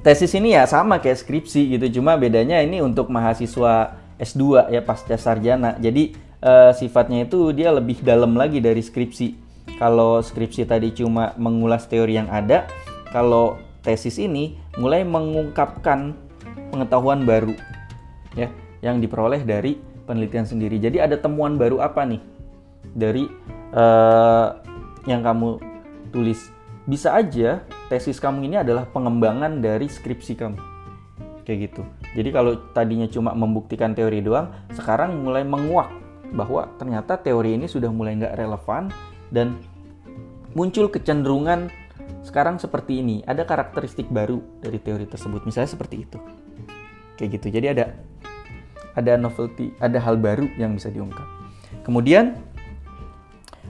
Tesis 0.06 0.38
ini 0.38 0.54
ya 0.54 0.70
sama 0.70 1.02
kayak 1.02 1.18
skripsi 1.18 1.74
gitu, 1.74 1.98
cuma 1.98 2.14
bedanya 2.14 2.62
ini 2.62 2.78
untuk 2.78 3.10
mahasiswa 3.10 3.98
S2 4.22 4.70
ya 4.70 4.86
pasca 4.86 5.18
sarjana. 5.18 5.74
Jadi 5.82 6.14
uh, 6.46 6.70
sifatnya 6.78 7.26
itu 7.26 7.50
dia 7.58 7.74
lebih 7.74 8.06
dalam 8.06 8.38
lagi 8.38 8.62
dari 8.62 8.86
skripsi. 8.86 9.34
Kalau 9.82 10.22
skripsi 10.22 10.70
tadi 10.70 10.94
cuma 10.94 11.34
mengulas 11.42 11.90
teori 11.90 12.22
yang 12.22 12.30
ada, 12.30 12.70
kalau 13.10 13.58
tesis 13.82 14.22
ini 14.22 14.54
mulai 14.78 15.02
mengungkapkan 15.02 16.14
pengetahuan 16.70 17.26
baru 17.26 17.58
ya 18.38 18.54
yang 18.86 19.02
diperoleh 19.02 19.42
dari 19.42 19.82
penelitian 20.06 20.46
sendiri. 20.46 20.78
Jadi 20.78 21.02
ada 21.02 21.18
temuan 21.18 21.58
baru 21.58 21.82
apa 21.82 22.06
nih 22.06 22.22
dari 22.94 23.26
uh, 23.76 24.48
yang 25.06 25.22
kamu 25.22 25.60
tulis. 26.10 26.50
Bisa 26.88 27.14
aja 27.14 27.66
tesis 27.92 28.18
kamu 28.18 28.48
ini 28.48 28.56
adalah 28.62 28.88
pengembangan 28.90 29.60
dari 29.60 29.92
skripsi 29.92 30.34
kamu. 30.40 30.60
Kayak 31.46 31.70
gitu. 31.70 31.82
Jadi 32.18 32.30
kalau 32.34 32.58
tadinya 32.74 33.06
cuma 33.06 33.36
membuktikan 33.38 33.94
teori 33.94 34.24
doang, 34.24 34.50
sekarang 34.74 35.22
mulai 35.22 35.46
menguak 35.46 35.94
bahwa 36.34 36.66
ternyata 36.82 37.22
teori 37.22 37.54
ini 37.54 37.70
sudah 37.70 37.94
mulai 37.94 38.18
nggak 38.18 38.34
relevan 38.34 38.90
dan 39.30 39.54
muncul 40.58 40.90
kecenderungan 40.90 41.70
sekarang 42.26 42.58
seperti 42.58 43.06
ini. 43.06 43.22
Ada 43.30 43.46
karakteristik 43.46 44.10
baru 44.10 44.42
dari 44.64 44.82
teori 44.82 45.06
tersebut. 45.06 45.46
Misalnya 45.46 45.70
seperti 45.70 46.06
itu. 46.06 46.18
Kayak 47.20 47.30
gitu. 47.42 47.48
Jadi 47.54 47.68
ada 47.78 47.86
ada 48.96 49.14
novelty, 49.20 49.76
ada 49.78 50.00
hal 50.02 50.18
baru 50.18 50.50
yang 50.58 50.74
bisa 50.74 50.90
diungkap. 50.90 51.28
Kemudian 51.86 52.40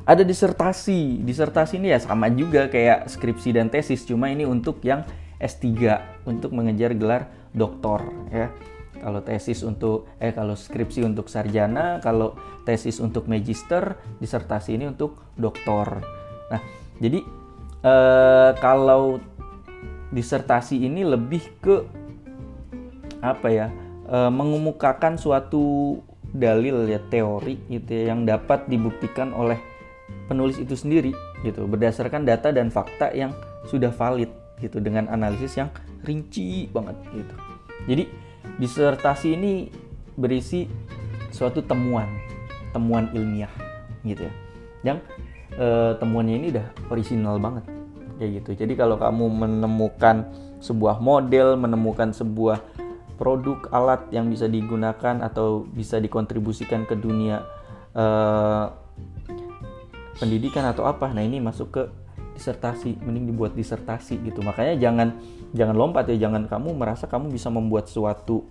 ada 0.06 0.22
disertasi. 0.22 1.26
Disertasi 1.26 1.82
ini 1.82 1.92
ya 1.92 2.00
sama 2.00 2.30
juga 2.30 2.70
kayak 2.70 3.10
skripsi 3.10 3.58
dan 3.58 3.68
tesis, 3.74 4.06
cuma 4.06 4.30
ini 4.30 4.46
untuk 4.46 4.80
yang 4.86 5.02
S3 5.42 5.66
untuk 6.30 6.54
mengejar 6.54 6.94
gelar 6.96 7.28
doktor 7.52 8.06
ya. 8.30 8.54
Kalau 8.96 9.22
tesis 9.22 9.62
untuk 9.62 10.10
eh 10.18 10.32
kalau 10.34 10.56
skripsi 10.58 11.06
untuk 11.06 11.30
sarjana, 11.30 12.00
kalau 12.00 12.34
tesis 12.64 12.98
untuk 12.98 13.30
magister, 13.30 14.00
disertasi 14.18 14.80
ini 14.80 14.90
untuk 14.90 15.20
doktor. 15.38 16.02
Nah, 16.50 16.62
jadi 16.98 17.22
uh, 17.86 18.56
kalau 18.58 19.20
disertasi 20.10 20.86
ini 20.86 21.06
lebih 21.06 21.44
ke 21.60 21.86
apa 23.22 23.48
ya 23.50 23.68
uh, 24.10 24.30
mengemukakan 24.30 25.18
suatu 25.18 25.98
dalil 26.34 26.86
ya 26.90 27.02
teori 27.10 27.58
gitu 27.70 27.90
ya, 27.90 28.14
yang 28.16 28.26
dapat 28.26 28.66
dibuktikan 28.70 29.34
oleh 29.38 29.75
penulis 30.26 30.58
itu 30.58 30.74
sendiri 30.74 31.14
gitu 31.46 31.70
berdasarkan 31.70 32.26
data 32.26 32.50
dan 32.50 32.74
fakta 32.74 33.14
yang 33.14 33.34
sudah 33.70 33.94
valid 33.94 34.30
gitu 34.62 34.80
dengan 34.80 35.12
analisis 35.12 35.58
yang 35.60 35.70
rinci 36.06 36.70
banget 36.72 36.96
gitu. 37.12 37.36
Jadi 37.86 38.04
disertasi 38.62 39.36
ini 39.36 39.68
berisi 40.16 40.66
suatu 41.34 41.60
temuan, 41.60 42.08
temuan 42.72 43.12
ilmiah 43.12 43.52
gitu 44.08 44.26
ya. 44.26 44.34
Yang 44.86 44.98
e, 45.60 45.68
temuannya 46.00 46.36
ini 46.40 46.48
udah 46.56 46.68
original 46.94 47.36
banget 47.42 47.66
kayak 48.16 48.32
gitu. 48.42 48.50
Jadi 48.64 48.74
kalau 48.80 48.96
kamu 48.96 49.26
menemukan 49.28 50.30
sebuah 50.64 51.04
model, 51.04 51.60
menemukan 51.60 52.16
sebuah 52.16 52.64
produk 53.20 53.68
alat 53.72 54.08
yang 54.12 54.32
bisa 54.32 54.48
digunakan 54.48 55.20
atau 55.24 55.68
bisa 55.68 56.00
dikontribusikan 56.00 56.88
ke 56.88 56.96
dunia 56.96 57.44
e, 57.92 58.06
pendidikan 60.18 60.64
atau 60.68 60.88
apa, 60.88 61.12
nah 61.12 61.22
ini 61.22 61.44
masuk 61.44 61.68
ke 61.72 61.84
disertasi 62.36 63.00
mending 63.00 63.32
dibuat 63.32 63.56
disertasi 63.56 64.20
gitu. 64.28 64.44
Makanya 64.44 64.76
jangan 64.76 65.16
jangan 65.56 65.76
lompat 65.76 66.12
ya. 66.12 66.28
Jangan 66.28 66.52
kamu 66.52 66.76
merasa 66.76 67.08
kamu 67.08 67.32
bisa 67.32 67.48
membuat 67.48 67.88
suatu 67.88 68.44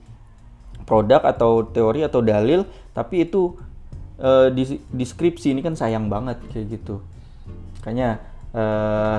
produk 0.89 1.21
atau 1.25 1.65
teori 1.65 2.05
atau 2.05 2.21
dalil 2.21 2.69
tapi 2.93 3.25
itu 3.25 3.57
e, 4.21 4.53
di 4.53 4.81
deskripsi 4.93 5.53
ini 5.53 5.61
kan 5.61 5.77
sayang 5.77 6.09
banget 6.09 6.41
kayak 6.53 6.81
gitu. 6.81 7.05
Makanya 7.81 8.21
e, 8.53 8.63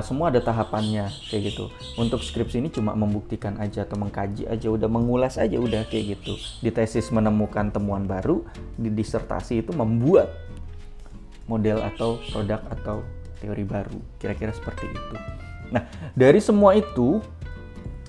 semua 0.02 0.34
ada 0.34 0.42
tahapannya 0.42 1.10
kayak 1.30 1.54
gitu. 1.54 1.70
Untuk 1.98 2.26
skripsi 2.26 2.58
ini 2.58 2.68
cuma 2.74 2.98
membuktikan 2.98 3.58
aja 3.62 3.86
atau 3.86 3.98
mengkaji 3.98 4.50
aja. 4.50 4.66
Udah 4.66 4.90
mengulas 4.90 5.38
aja 5.38 5.58
udah 5.58 5.86
kayak 5.86 6.18
gitu. 6.18 6.34
Di 6.58 6.74
tesis 6.74 7.10
menemukan 7.14 7.70
temuan 7.70 8.06
baru 8.06 8.42
di 8.74 8.90
disertasi 8.90 9.62
itu 9.62 9.70
membuat 9.74 10.45
model 11.46 11.82
atau 11.82 12.18
produk 12.30 12.60
atau 12.70 13.02
teori 13.42 13.64
baru 13.66 13.98
kira-kira 14.22 14.52
seperti 14.54 14.90
itu 14.90 15.16
nah 15.70 15.82
dari 16.14 16.38
semua 16.38 16.78
itu 16.78 17.18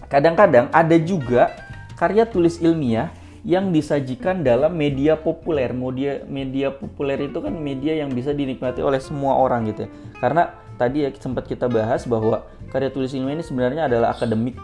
kadang-kadang 0.08 0.69
ada 0.69 0.97
juga 1.02 1.54
karya 1.97 2.23
tulis 2.30 2.62
ilmiah 2.62 3.10
yang 3.47 3.71
disajikan 3.71 4.43
dalam 4.43 4.76
media 4.76 5.15
populer. 5.15 5.71
Media 5.71 6.19
media 6.28 6.67
populer 6.67 7.32
itu 7.32 7.39
kan 7.39 7.56
media 7.56 7.95
yang 7.95 8.12
bisa 8.12 8.36
dinikmati 8.36 8.84
oleh 8.84 9.00
semua 9.00 9.39
orang 9.39 9.71
gitu 9.71 9.88
ya. 9.88 9.89
Karena 10.19 10.52
tadi 10.76 11.08
ya 11.08 11.10
sempat 11.15 11.47
kita 11.47 11.71
bahas 11.71 12.04
bahwa 12.04 12.43
karya 12.69 12.91
tulis 12.91 13.15
ilmiah 13.15 13.39
ini 13.39 13.45
sebenarnya 13.47 13.88
adalah 13.88 14.12
akademik 14.12 14.60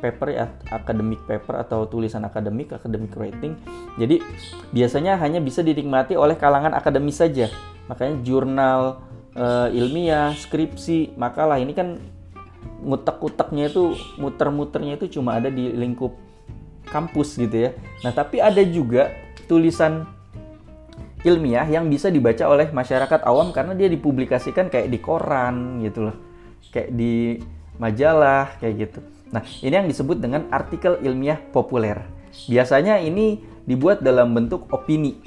paper 0.00 0.28
ya, 0.32 0.46
akademik 0.72 1.22
paper 1.28 1.60
atau 1.60 1.84
tulisan 1.86 2.24
akademik, 2.24 2.72
akademik 2.72 3.12
writing. 3.14 3.54
Jadi 4.00 4.24
biasanya 4.72 5.20
hanya 5.20 5.38
bisa 5.38 5.60
dinikmati 5.60 6.16
oleh 6.16 6.34
kalangan 6.34 6.72
akademis 6.72 7.20
saja. 7.20 7.52
Makanya 7.86 8.24
jurnal, 8.24 9.04
uh, 9.36 9.68
ilmiah, 9.70 10.32
skripsi, 10.34 11.14
makalah 11.14 11.60
ini 11.60 11.76
kan 11.76 12.00
ngutek-uteknya 12.80 13.68
itu 13.68 13.92
muter-muternya 14.16 14.96
itu 14.96 15.20
cuma 15.20 15.36
ada 15.36 15.52
di 15.52 15.68
lingkup 15.70 16.16
kampus 16.88 17.36
gitu 17.36 17.68
ya. 17.68 17.70
Nah, 18.02 18.12
tapi 18.16 18.40
ada 18.40 18.60
juga 18.64 19.12
tulisan 19.46 20.08
ilmiah 21.20 21.68
yang 21.68 21.92
bisa 21.92 22.08
dibaca 22.08 22.48
oleh 22.48 22.72
masyarakat 22.72 23.20
awam 23.28 23.52
karena 23.52 23.76
dia 23.76 23.92
dipublikasikan 23.92 24.72
kayak 24.72 24.88
di 24.88 24.98
koran 24.98 25.84
gitu 25.84 26.08
loh. 26.08 26.16
Kayak 26.72 26.90
di 26.96 27.36
majalah 27.76 28.56
kayak 28.60 28.88
gitu. 28.88 29.00
Nah, 29.30 29.42
ini 29.62 29.74
yang 29.74 29.86
disebut 29.86 30.18
dengan 30.18 30.50
artikel 30.50 30.98
ilmiah 31.02 31.38
populer. 31.54 32.02
Biasanya 32.50 32.98
ini 32.98 33.42
dibuat 33.66 34.02
dalam 34.02 34.34
bentuk 34.34 34.66
opini 34.74 35.18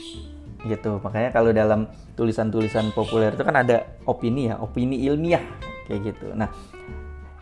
gitu. 0.67 0.99
Makanya 1.03 1.31
kalau 1.31 1.51
dalam 1.51 1.87
tulisan-tulisan 2.15 2.91
populer 2.95 3.35
itu 3.35 3.43
kan 3.43 3.55
ada 3.63 3.87
opini 4.07 4.51
ya, 4.51 4.59
opini 4.59 5.03
ilmiah 5.07 5.43
kayak 5.87 6.13
gitu. 6.13 6.31
Nah, 6.35 6.51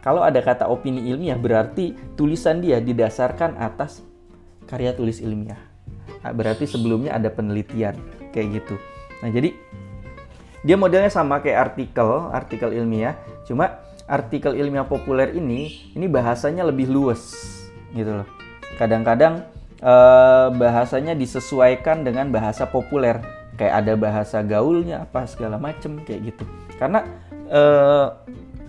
kalau 0.02 0.26
ada 0.26 0.42
kata 0.42 0.66
opini 0.70 1.06
ilmiah 1.10 1.38
berarti 1.38 1.94
tulisan 2.18 2.62
dia 2.62 2.82
didasarkan 2.82 3.58
atas 3.58 4.02
karya 4.66 4.94
tulis 4.94 5.22
ilmiah. 5.22 5.60
Nah, 6.22 6.34
berarti 6.34 6.66
sebelumnya 6.70 7.18
ada 7.18 7.30
penelitian 7.30 7.98
kayak 8.34 8.62
gitu. 8.62 8.76
Nah, 9.22 9.30
jadi 9.30 9.54
dia 10.62 10.78
modelnya 10.78 11.10
sama 11.10 11.42
kayak 11.42 11.74
artikel, 11.74 12.30
artikel 12.30 12.70
ilmiah, 12.74 13.18
cuma 13.50 13.82
artikel 14.08 14.58
ilmiah 14.58 14.88
populer 14.88 15.34
ini 15.36 15.92
ini 15.94 16.06
bahasanya 16.10 16.68
lebih 16.68 16.90
luas 16.90 17.34
gitu 17.94 18.24
loh. 18.24 18.28
Kadang-kadang 18.80 19.46
eh, 19.82 20.48
bahasanya 20.56 21.14
disesuaikan 21.18 22.06
dengan 22.06 22.32
bahasa 22.32 22.66
populer. 22.66 23.20
Kayak 23.60 23.76
ada 23.86 23.94
bahasa 23.94 24.38
gaulnya 24.42 25.06
apa 25.06 25.28
segala 25.30 25.62
macem 25.62 26.02
kayak 26.02 26.34
gitu. 26.34 26.44
Karena 26.80 27.06
eh, 27.52 28.08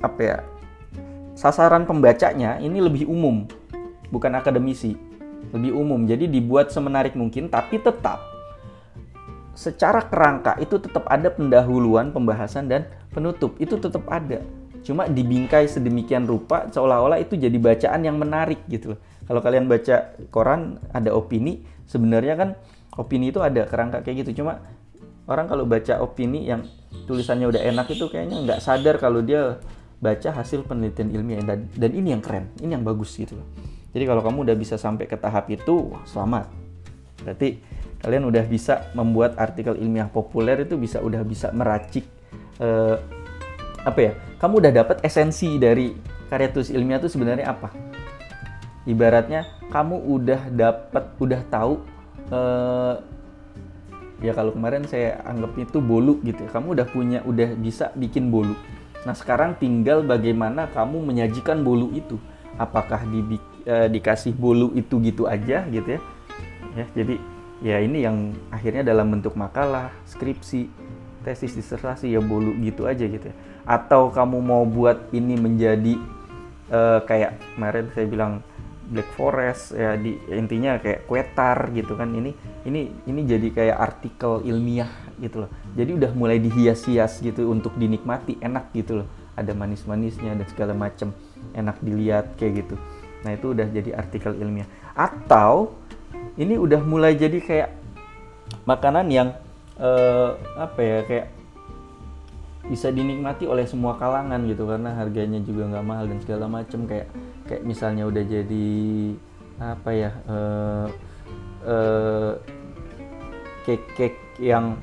apa 0.03 0.21
ya 0.21 0.38
sasaran 1.38 1.88
pembacanya 1.88 2.59
ini 2.61 2.83
lebih 2.83 3.09
umum 3.09 3.47
bukan 4.12 4.37
akademisi. 4.37 4.99
Lebih 5.53 5.73
umum 5.75 6.05
jadi 6.07 6.29
dibuat 6.29 6.73
semenarik 6.73 7.12
mungkin 7.12 7.49
tapi 7.49 7.81
tetap 7.81 8.21
secara 9.53 10.01
kerangka 10.09 10.57
itu 10.64 10.81
tetap 10.81 11.05
ada 11.12 11.29
pendahuluan 11.29 12.09
pembahasan 12.12 12.68
dan 12.68 12.88
penutup. 13.12 13.57
Itu 13.61 13.77
tetap 13.81 14.05
ada 14.09 14.40
cuma 14.83 15.07
dibingkai 15.07 15.71
sedemikian 15.71 16.27
rupa 16.27 16.66
seolah-olah 16.71 17.23
itu 17.23 17.38
jadi 17.38 17.55
bacaan 17.55 18.03
yang 18.03 18.18
menarik 18.18 18.66
gitu 18.66 18.99
kalau 19.27 19.38
kalian 19.38 19.71
baca 19.71 20.18
koran 20.35 20.83
ada 20.90 21.14
opini 21.14 21.62
sebenarnya 21.87 22.35
kan 22.35 22.49
opini 22.97 23.33
itu 23.33 23.40
ada 23.40 23.64
kerangka 23.68 24.05
kayak 24.05 24.27
gitu. 24.27 24.42
Cuma 24.42 24.61
orang 25.29 25.47
kalau 25.49 25.64
baca 25.64 26.03
opini 26.03 26.49
yang 26.49 26.66
tulisannya 27.09 27.49
udah 27.49 27.62
enak 27.62 27.87
itu 27.92 28.09
kayaknya 28.11 28.42
nggak 28.45 28.61
sadar 28.61 29.01
kalau 29.01 29.25
dia 29.25 29.62
baca 30.03 30.29
hasil 30.35 30.66
penelitian 30.66 31.14
ilmiah. 31.14 31.40
Dan, 31.45 31.71
dan 31.73 31.90
ini 31.95 32.12
yang 32.12 32.23
keren 32.25 32.51
ini 32.61 32.75
yang 32.75 32.85
bagus 32.85 33.14
gitu 33.14 33.38
loh. 33.38 33.49
Jadi 33.92 34.05
kalau 34.09 34.25
kamu 34.25 34.49
udah 34.49 34.57
bisa 34.57 34.81
sampai 34.81 35.05
ke 35.05 35.16
tahap 35.16 35.49
itu 35.53 35.92
wah 35.92 36.03
selamat. 36.09 36.49
Berarti 37.23 37.49
kalian 38.03 38.25
udah 38.27 38.45
bisa 38.51 38.90
membuat 38.99 39.38
artikel 39.38 39.79
ilmiah 39.79 40.11
populer 40.11 40.66
itu 40.66 40.75
bisa 40.75 40.99
udah 40.99 41.23
bisa 41.23 41.55
meracik 41.55 42.03
eh, 42.59 42.97
apa 43.83 44.01
ya 44.03 44.12
kamu 44.42 44.55
udah 44.59 44.72
dapat 44.74 44.96
esensi 45.07 45.55
dari 45.62 45.94
karya 46.26 46.50
tulis 46.50 46.74
ilmiah 46.74 46.98
itu 46.98 47.07
sebenarnya 47.07 47.46
apa 47.55 47.70
ibaratnya 48.90 49.46
kamu 49.70 49.96
udah 50.02 50.50
dapat 50.50 51.05
udah 51.22 51.40
tahu 51.46 51.74
eh, 52.35 52.94
ya 54.22 54.33
kalau 54.33 54.55
kemarin 54.55 54.87
saya 54.87 55.18
anggap 55.26 55.52
itu 55.59 55.83
bolu 55.83 56.22
gitu 56.22 56.46
ya. 56.46 56.50
Kamu 56.55 56.78
udah 56.78 56.87
punya, 56.87 57.18
udah 57.26 57.59
bisa 57.59 57.90
bikin 57.98 58.31
bolu. 58.31 58.55
Nah 59.02 59.12
sekarang 59.18 59.59
tinggal 59.59 60.07
bagaimana 60.07 60.70
kamu 60.70 61.02
menyajikan 61.02 61.66
bolu 61.66 61.90
itu. 61.92 62.16
Apakah 62.57 63.02
di, 63.11 63.37
eh, 63.66 63.90
dikasih 63.90 64.33
bolu 64.38 64.70
itu 64.78 65.02
gitu 65.02 65.26
aja 65.26 65.66
gitu 65.66 65.98
ya? 65.98 66.00
Ya 66.72 66.85
jadi 66.94 67.14
ya 67.62 67.76
ini 67.83 68.07
yang 68.07 68.33
akhirnya 68.55 68.87
dalam 68.87 69.11
bentuk 69.11 69.35
makalah, 69.35 69.90
skripsi, 70.07 70.70
tesis 71.26 71.59
disertasi 71.59 72.14
ya 72.14 72.22
bolu 72.22 72.55
gitu 72.62 72.87
aja 72.87 73.02
gitu 73.02 73.26
ya. 73.26 73.37
Atau 73.62 74.11
kamu 74.11 74.38
mau 74.42 74.62
buat 74.66 75.11
ini 75.14 75.38
menjadi 75.38 75.94
eh, 76.70 77.01
kayak 77.07 77.38
kemarin 77.55 77.87
saya 77.94 78.07
bilang 78.11 78.35
Black 78.92 79.09
Forest 79.16 79.72
ya 79.72 79.96
di 79.96 80.20
intinya 80.29 80.77
kayak 80.77 81.09
kuetar 81.09 81.70
gitu 81.72 81.96
kan. 81.96 82.12
Ini 82.12 82.31
ini 82.68 82.92
ini 83.09 83.20
jadi 83.25 83.48
kayak 83.48 83.79
artikel 83.79 84.44
ilmiah 84.44 84.90
gitu 85.16 85.46
loh. 85.46 85.51
Jadi 85.72 85.90
udah 85.96 86.12
mulai 86.12 86.42
dihias-hias 86.42 87.22
gitu 87.25 87.48
untuk 87.48 87.72
dinikmati 87.79 88.37
enak 88.42 88.75
gitu 88.77 89.03
loh. 89.03 89.09
Ada 89.33 89.57
manis-manisnya 89.57 90.37
dan 90.37 90.46
segala 90.51 90.77
macam 90.77 91.16
enak 91.57 91.81
dilihat 91.81 92.37
kayak 92.37 92.66
gitu. 92.66 92.77
Nah 93.25 93.33
itu 93.33 93.55
udah 93.57 93.66
jadi 93.70 93.96
artikel 93.96 94.37
ilmiah. 94.37 94.68
Atau 94.92 95.72
ini 96.37 96.61
udah 96.61 96.85
mulai 96.85 97.16
jadi 97.16 97.38
kayak 97.40 97.70
makanan 98.68 99.09
yang 99.09 99.29
uh, 99.81 100.37
apa 100.59 100.81
ya 100.81 100.98
kayak 101.09 101.27
bisa 102.72 102.88
dinikmati 102.88 103.44
oleh 103.44 103.68
semua 103.68 104.00
kalangan 104.00 104.40
gitu 104.48 104.64
karena 104.64 104.96
harganya 104.96 105.44
juga 105.44 105.68
nggak 105.68 105.85
mahal 105.85 106.08
dan 106.08 106.18
segala 106.24 106.48
macam 106.48 106.88
kayak 106.88 107.12
kayak 107.44 107.62
misalnya 107.68 108.08
udah 108.08 108.24
jadi 108.24 108.72
apa 109.61 109.90
ya 109.92 110.11
uh, 110.24 110.87
uh, 111.68 112.32
cake 113.68 113.87
cake 113.92 114.20
yang 114.40 114.80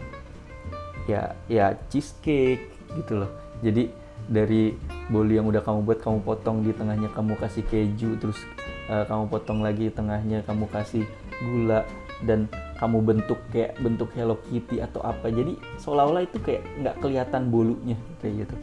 ya 1.09 1.33
ya 1.49 1.73
cheesecake 1.89 2.69
gitu 2.93 3.25
loh. 3.25 3.31
Jadi 3.65 3.89
dari 4.29 4.77
bolu 5.09 5.33
yang 5.33 5.49
udah 5.49 5.65
kamu 5.65 5.89
buat 5.89 5.99
kamu 6.05 6.21
potong 6.21 6.61
di 6.61 6.69
tengahnya 6.69 7.09
kamu 7.09 7.33
kasih 7.41 7.65
keju 7.65 8.21
terus 8.21 8.37
uh, 8.93 9.01
kamu 9.09 9.25
potong 9.25 9.65
lagi 9.65 9.89
tengahnya 9.89 10.45
kamu 10.45 10.69
kasih 10.69 11.09
gula 11.41 11.81
dan 12.23 12.51
kamu 12.79 13.03
bentuk 13.03 13.39
kayak 13.51 13.79
bentuk 13.79 14.11
Hello 14.15 14.39
Kitty 14.47 14.83
atau 14.83 15.03
apa 15.03 15.31
jadi 15.31 15.55
seolah-olah 15.79 16.23
itu 16.27 16.39
kayak 16.39 16.63
nggak 16.83 16.95
kelihatan 16.99 17.51
bolunya 17.51 17.95
kayak 18.19 18.47
gitu 18.47 18.55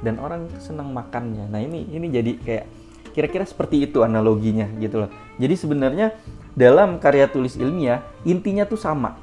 dan 0.00 0.16
orang 0.20 0.48
senang 0.60 0.90
makannya. 0.92 1.46
Nah 1.48 1.60
ini 1.60 1.86
ini 1.92 2.08
jadi 2.08 2.32
kayak 2.40 2.64
kira-kira 3.12 3.44
seperti 3.44 3.84
itu 3.84 4.00
analoginya 4.00 4.66
gitu 4.80 5.06
loh. 5.06 5.10
Jadi 5.36 5.54
sebenarnya 5.56 6.16
dalam 6.56 6.98
karya 6.98 7.28
tulis 7.28 7.56
ilmiah 7.56 8.04
intinya 8.24 8.64
tuh 8.64 8.80
sama. 8.80 9.16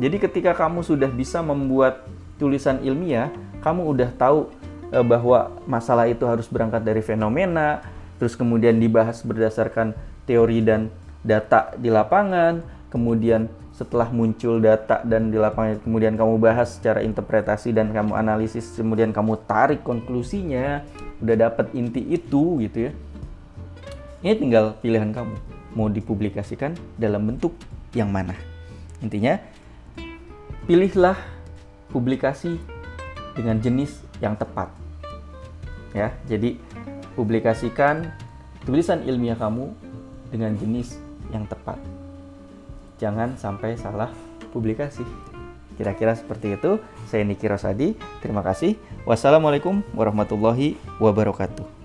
Jadi 0.00 0.18
ketika 0.18 0.56
kamu 0.56 0.82
sudah 0.82 1.10
bisa 1.10 1.44
membuat 1.44 2.08
tulisan 2.40 2.80
ilmiah, 2.82 3.30
kamu 3.60 3.92
udah 3.94 4.10
tahu 4.16 4.50
e, 4.90 4.98
bahwa 5.04 5.52
masalah 5.68 6.08
itu 6.08 6.24
harus 6.26 6.48
berangkat 6.48 6.82
dari 6.82 7.04
fenomena, 7.04 7.84
terus 8.16 8.34
kemudian 8.34 8.80
dibahas 8.80 9.20
berdasarkan 9.22 9.94
teori 10.24 10.64
dan 10.64 10.88
data 11.22 11.76
di 11.76 11.92
lapangan, 11.92 12.64
kemudian 12.92 13.48
setelah 13.72 14.12
muncul 14.12 14.60
data 14.60 15.00
dan 15.00 15.32
di 15.32 15.40
lapangan 15.40 15.80
kemudian 15.80 16.12
kamu 16.12 16.36
bahas 16.36 16.76
secara 16.76 17.00
interpretasi 17.00 17.72
dan 17.72 17.88
kamu 17.88 18.12
analisis 18.12 18.76
kemudian 18.76 19.16
kamu 19.16 19.40
tarik 19.48 19.80
konklusinya 19.80 20.84
udah 21.24 21.36
dapat 21.48 21.72
inti 21.72 22.04
itu 22.12 22.60
gitu 22.60 22.90
ya. 22.90 22.92
Ini 24.22 24.38
tinggal 24.38 24.76
pilihan 24.78 25.10
kamu. 25.10 25.34
Mau 25.72 25.88
dipublikasikan 25.88 26.76
dalam 27.00 27.32
bentuk 27.32 27.56
yang 27.96 28.12
mana. 28.12 28.36
Intinya 29.00 29.40
pilihlah 30.68 31.16
publikasi 31.90 32.60
dengan 33.32 33.56
jenis 33.56 34.04
yang 34.20 34.36
tepat. 34.36 34.68
Ya 35.96 36.12
jadi 36.28 36.60
publikasikan 37.16 38.12
tulisan 38.68 39.00
ilmiah 39.08 39.34
kamu 39.40 39.72
dengan 40.28 40.52
jenis 40.60 41.00
yang 41.32 41.48
tepat 41.48 41.80
jangan 43.02 43.34
sampai 43.34 43.74
salah 43.74 44.14
publikasi. 44.54 45.02
Kira-kira 45.74 46.14
seperti 46.14 46.54
itu. 46.54 46.78
Saya 47.10 47.26
Niki 47.26 47.50
Rosadi. 47.50 47.98
Terima 48.22 48.46
kasih. 48.46 48.78
Wassalamualaikum 49.02 49.82
warahmatullahi 49.98 50.78
wabarakatuh. 51.02 51.81